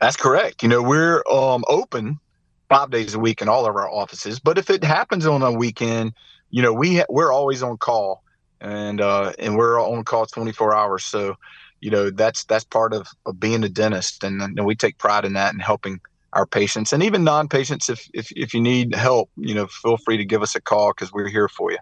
That's 0.00 0.16
correct. 0.16 0.62
You 0.62 0.68
know, 0.68 0.82
we're 0.82 1.22
um, 1.30 1.64
open 1.68 2.20
five 2.68 2.90
days 2.90 3.14
a 3.14 3.18
week 3.18 3.42
in 3.42 3.48
all 3.48 3.66
of 3.66 3.76
our 3.76 3.88
offices. 3.88 4.40
But 4.40 4.58
if 4.58 4.70
it 4.70 4.84
happens 4.84 5.26
on 5.26 5.42
a 5.42 5.52
weekend, 5.52 6.12
you 6.50 6.62
know, 6.62 6.72
we 6.72 6.96
ha- 6.98 7.06
we're 7.08 7.32
always 7.32 7.62
on 7.62 7.76
call, 7.76 8.22
and 8.60 9.00
uh, 9.00 9.32
and 9.38 9.56
we're 9.56 9.80
on 9.80 10.04
call 10.04 10.26
24 10.26 10.74
hours. 10.74 11.04
So, 11.04 11.34
you 11.80 11.90
know, 11.90 12.10
that's 12.10 12.44
that's 12.44 12.64
part 12.64 12.94
of, 12.94 13.06
of 13.26 13.38
being 13.38 13.64
a 13.64 13.68
dentist, 13.68 14.24
and, 14.24 14.40
and 14.40 14.64
we 14.64 14.74
take 14.74 14.98
pride 14.98 15.24
in 15.24 15.34
that 15.34 15.52
and 15.52 15.62
helping 15.62 16.00
our 16.32 16.46
patients 16.46 16.92
and 16.92 17.02
even 17.02 17.24
non-patients. 17.24 17.88
If 17.88 18.08
if 18.12 18.28
if 18.32 18.54
you 18.54 18.60
need 18.60 18.94
help, 18.94 19.30
you 19.36 19.54
know, 19.54 19.66
feel 19.66 19.96
free 19.96 20.16
to 20.16 20.24
give 20.24 20.42
us 20.42 20.54
a 20.54 20.60
call 20.60 20.92
because 20.92 21.12
we're 21.12 21.28
here 21.28 21.48
for 21.48 21.70
you. 21.72 21.78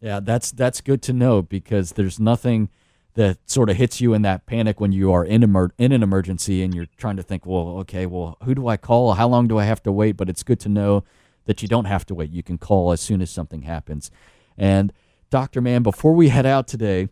Yeah, 0.00 0.20
that's 0.20 0.52
that's 0.52 0.80
good 0.80 1.02
to 1.02 1.12
know 1.12 1.42
because 1.42 1.92
there's 1.92 2.20
nothing 2.20 2.70
that 3.18 3.36
sort 3.50 3.68
of 3.68 3.76
hits 3.76 4.00
you 4.00 4.14
in 4.14 4.22
that 4.22 4.46
panic 4.46 4.80
when 4.80 4.92
you 4.92 5.10
are 5.12 5.24
in 5.24 5.42
emer- 5.42 5.74
in 5.76 5.90
an 5.90 6.04
emergency 6.04 6.62
and 6.62 6.72
you're 6.72 6.86
trying 6.96 7.16
to 7.16 7.22
think, 7.24 7.44
well, 7.44 7.78
okay, 7.80 8.06
well, 8.06 8.36
who 8.44 8.54
do 8.54 8.68
I 8.68 8.76
call? 8.76 9.14
How 9.14 9.26
long 9.26 9.48
do 9.48 9.58
I 9.58 9.64
have 9.64 9.82
to 9.82 9.90
wait? 9.90 10.12
But 10.12 10.28
it's 10.28 10.44
good 10.44 10.60
to 10.60 10.68
know 10.68 11.02
that 11.46 11.60
you 11.60 11.66
don't 11.66 11.86
have 11.86 12.06
to 12.06 12.14
wait. 12.14 12.30
You 12.30 12.44
can 12.44 12.58
call 12.58 12.92
as 12.92 13.00
soon 13.00 13.20
as 13.20 13.28
something 13.28 13.62
happens. 13.62 14.12
And 14.56 14.92
Doctor 15.30 15.60
Mann, 15.60 15.82
before 15.82 16.14
we 16.14 16.28
head 16.28 16.46
out 16.46 16.68
today, 16.68 17.08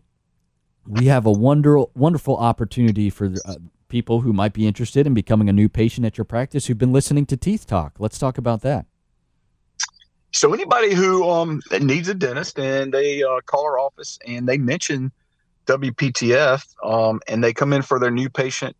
we 0.87 1.07
have 1.07 1.25
a 1.25 1.31
wonder 1.31 1.79
wonderful 1.93 2.37
opportunity 2.37 3.09
for 3.09 3.33
uh, 3.43 3.55
people 3.89 4.21
who 4.21 4.31
might 4.31 4.53
be 4.53 4.65
interested 4.65 5.07
in 5.07 5.13
becoming 5.13 5.49
a 5.49 5.53
new 5.53 5.67
patient 5.67 6.05
at 6.05 6.17
your 6.17 6.23
practice 6.23 6.67
who've 6.67 6.77
been 6.77 6.93
listening 6.93 7.25
to 7.25 7.35
Teeth 7.35 7.67
Talk. 7.67 7.95
Let's 7.99 8.17
talk 8.17 8.37
about 8.37 8.61
that. 8.61 8.85
So 10.31 10.53
anybody 10.53 10.93
who 10.93 11.29
um, 11.29 11.61
needs 11.81 12.07
a 12.07 12.13
dentist 12.13 12.57
and 12.59 12.93
they 12.93 13.23
uh, 13.23 13.41
call 13.45 13.65
our 13.65 13.77
office 13.77 14.17
and 14.25 14.47
they 14.47 14.57
mention 14.57 15.11
WPTF, 15.67 16.65
um, 16.83 17.19
and 17.27 17.43
they 17.43 17.53
come 17.53 17.73
in 17.73 17.81
for 17.81 17.99
their 17.99 18.11
new 18.11 18.29
patient 18.29 18.75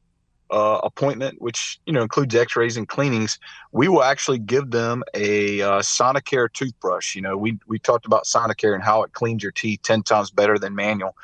uh, 0.50 0.80
appointment, 0.84 1.41
which 1.41 1.80
you 1.86 1.93
know 1.93 2.02
includes 2.02 2.34
X-rays 2.34 2.78
and 2.78 2.88
cleanings, 2.88 3.38
we 3.71 3.88
will 3.88 4.04
actually 4.04 4.39
give 4.39 4.71
them 4.71 5.04
a 5.13 5.62
uh, 5.62 5.80
Sonicare 5.80 6.52
toothbrush. 6.52 7.15
You 7.15 7.21
know, 7.21 7.38
we 7.38 7.58
we 7.67 7.80
talked 7.80 8.06
about 8.06 8.26
Sonicare 8.26 8.73
and 8.73 8.84
how 8.84 9.04
it 9.04 9.13
cleans 9.13 9.43
your 9.43 9.52
teeth 9.52 9.82
ten 9.84 10.04
times 10.04 10.32
better 10.32 10.58
than 10.58 10.76
manual, 10.76 11.15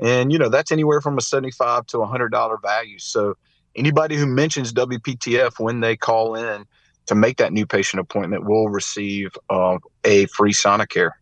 and 0.00 0.32
you 0.32 0.38
know 0.38 0.48
that's 0.48 0.72
anywhere 0.72 1.00
from 1.00 1.16
a 1.16 1.20
seventy-five 1.20 1.86
to 1.88 2.00
a 2.00 2.06
hundred 2.06 2.30
dollar 2.30 2.58
value. 2.58 2.98
So 2.98 3.34
anybody 3.76 4.16
who 4.16 4.26
mentions 4.26 4.72
WPTF 4.72 5.60
when 5.60 5.80
they 5.80 5.96
call 5.96 6.34
in 6.34 6.64
to 7.06 7.14
make 7.14 7.38
that 7.38 7.52
new 7.52 7.66
patient 7.66 8.00
appointment 8.00 8.44
will 8.44 8.68
receive 8.68 9.36
uh, 9.50 9.78
a 10.04 10.26
free 10.26 10.52
Sonicare. 10.52 11.12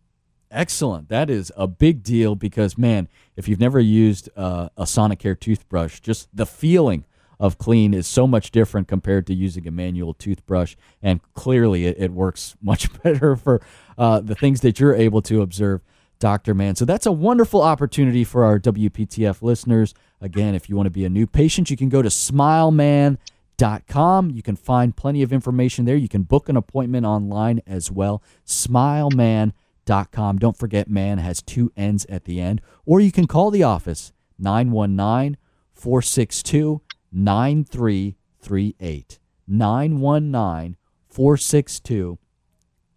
Excellent. 0.51 1.07
That 1.07 1.29
is 1.29 1.53
a 1.55 1.65
big 1.65 2.03
deal 2.03 2.35
because, 2.35 2.77
man, 2.77 3.07
if 3.37 3.47
you've 3.47 3.61
never 3.61 3.79
used 3.79 4.27
uh, 4.35 4.67
a 4.75 4.83
Sonicare 4.83 5.39
toothbrush, 5.39 6.01
just 6.01 6.27
the 6.35 6.45
feeling 6.45 7.05
of 7.39 7.57
clean 7.57 7.93
is 7.93 8.05
so 8.05 8.27
much 8.27 8.51
different 8.51 8.89
compared 8.89 9.25
to 9.27 9.33
using 9.33 9.65
a 9.65 9.71
manual 9.71 10.13
toothbrush. 10.13 10.75
And 11.01 11.21
clearly, 11.33 11.85
it, 11.85 11.95
it 11.97 12.11
works 12.11 12.57
much 12.61 12.91
better 13.01 13.37
for 13.37 13.61
uh, 13.97 14.19
the 14.19 14.35
things 14.35 14.59
that 14.61 14.77
you're 14.79 14.93
able 14.93 15.23
to 15.23 15.41
observe, 15.41 15.81
Dr. 16.19 16.53
Mann. 16.53 16.75
So 16.75 16.83
that's 16.83 17.05
a 17.05 17.13
wonderful 17.13 17.61
opportunity 17.61 18.25
for 18.25 18.43
our 18.43 18.59
WPTF 18.59 19.41
listeners. 19.41 19.93
Again, 20.19 20.53
if 20.53 20.67
you 20.69 20.75
want 20.75 20.87
to 20.87 20.91
be 20.91 21.05
a 21.05 21.09
new 21.09 21.27
patient, 21.27 21.71
you 21.71 21.77
can 21.77 21.87
go 21.87 22.01
to 22.01 22.09
smilemann.com. 22.09 24.31
You 24.31 24.43
can 24.43 24.57
find 24.57 24.93
plenty 24.95 25.23
of 25.23 25.31
information 25.31 25.85
there. 25.85 25.95
You 25.95 26.09
can 26.09 26.23
book 26.23 26.49
an 26.49 26.57
appointment 26.57 27.05
online 27.05 27.61
as 27.65 27.89
well. 27.89 28.21
Smilemann.com 28.45 29.53
com. 29.85 30.37
Don't 30.37 30.57
forget, 30.57 30.89
Mann 30.89 31.17
has 31.17 31.41
two 31.41 31.71
N's 31.75 32.05
at 32.05 32.25
the 32.25 32.41
end. 32.41 32.61
Or 32.85 32.99
you 32.99 33.11
can 33.11 33.27
call 33.27 33.51
the 33.51 33.63
office 33.63 34.11
919 34.39 35.37
462 35.73 36.81
9338. 37.11 39.19
919 39.47 40.77
462 41.09 42.17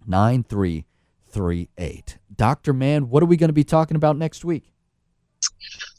9338. 0.06 2.18
Dr. 2.36 2.72
Mann, 2.72 3.08
what 3.08 3.22
are 3.22 3.26
we 3.26 3.36
going 3.36 3.48
to 3.48 3.54
be 3.54 3.64
talking 3.64 3.96
about 3.96 4.16
next 4.16 4.44
week? 4.44 4.72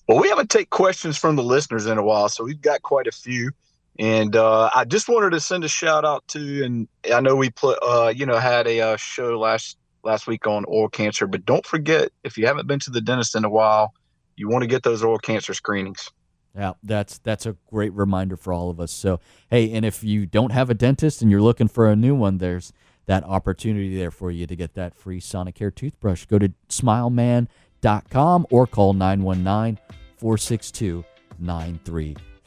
Well, 0.07 0.19
we 0.19 0.29
haven't 0.29 0.49
take 0.49 0.69
questions 0.69 1.17
from 1.17 1.35
the 1.35 1.43
listeners 1.43 1.87
in 1.87 1.97
a 1.97 2.03
while, 2.03 2.29
so 2.29 2.43
we've 2.43 2.61
got 2.61 2.83
quite 2.83 3.07
a 3.07 3.11
few. 3.11 3.51
And 3.97 4.35
uh, 4.35 4.69
I 4.75 4.85
just 4.85 5.07
wanted 5.07 5.31
to 5.31 5.39
send 5.39 5.63
a 5.63 5.69
shout 5.69 6.05
out 6.05 6.27
to, 6.29 6.63
and 6.63 6.87
I 7.13 7.21
know 7.21 7.35
we 7.35 7.49
put, 7.49 7.79
uh, 7.81 8.13
you 8.15 8.25
know, 8.25 8.37
had 8.37 8.67
a 8.67 8.81
uh, 8.81 8.97
show 8.97 9.39
last 9.39 9.77
last 10.05 10.27
week 10.27 10.47
on 10.47 10.63
oral 10.65 10.89
cancer. 10.89 11.27
But 11.27 11.45
don't 11.45 11.65
forget, 11.65 12.11
if 12.23 12.37
you 12.37 12.45
haven't 12.47 12.67
been 12.67 12.79
to 12.79 12.91
the 12.91 13.01
dentist 13.01 13.35
in 13.35 13.43
a 13.43 13.49
while, 13.49 13.93
you 14.35 14.49
want 14.49 14.61
to 14.63 14.67
get 14.67 14.83
those 14.83 15.03
oral 15.03 15.19
cancer 15.19 15.53
screenings. 15.53 16.11
Yeah, 16.55 16.73
that's 16.83 17.17
that's 17.17 17.45
a 17.45 17.57
great 17.69 17.93
reminder 17.93 18.37
for 18.37 18.53
all 18.53 18.69
of 18.69 18.79
us. 18.79 18.91
So, 18.91 19.19
hey, 19.49 19.73
and 19.73 19.85
if 19.85 20.03
you 20.03 20.25
don't 20.25 20.51
have 20.51 20.69
a 20.69 20.73
dentist 20.73 21.21
and 21.21 21.29
you're 21.29 21.41
looking 21.41 21.67
for 21.67 21.87
a 21.87 21.95
new 21.95 22.15
one, 22.15 22.37
there's 22.37 22.71
that 23.07 23.23
opportunity 23.25 23.97
there 23.97 24.11
for 24.11 24.31
you 24.31 24.47
to 24.47 24.55
get 24.55 24.73
that 24.75 24.95
free 24.95 25.19
Sonicare 25.19 25.73
toothbrush. 25.73 26.25
Go 26.25 26.39
to 26.39 26.53
smilemann.com 26.69 28.47
or 28.49 28.67
call 28.67 28.93
919 28.93 29.79
462 30.17 31.03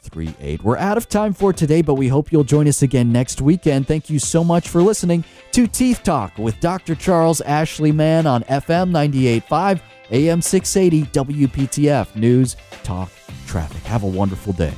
9338. 0.03 0.63
We're 0.63 0.77
out 0.77 0.97
of 0.97 1.09
time 1.09 1.33
for 1.33 1.51
today, 1.51 1.81
but 1.81 1.95
we 1.95 2.07
hope 2.07 2.31
you'll 2.31 2.43
join 2.43 2.67
us 2.67 2.81
again 2.81 3.11
next 3.11 3.41
weekend. 3.41 3.87
Thank 3.87 4.09
you 4.09 4.19
so 4.19 4.43
much 4.43 4.69
for 4.69 4.81
listening 4.81 5.23
to 5.51 5.67
Teeth 5.67 6.03
Talk 6.03 6.37
with 6.37 6.59
Dr. 6.59 6.95
Charles 6.95 7.41
Ashley 7.41 7.91
Mann 7.91 8.25
on 8.25 8.43
FM 8.43 8.91
98.5, 8.91 9.81
AM 10.11 10.41
680, 10.41 11.11
WPTF 11.11 12.15
News, 12.15 12.55
Talk, 12.83 13.11
Traffic. 13.45 13.83
Have 13.83 14.03
a 14.03 14.07
wonderful 14.07 14.53
day. 14.53 14.73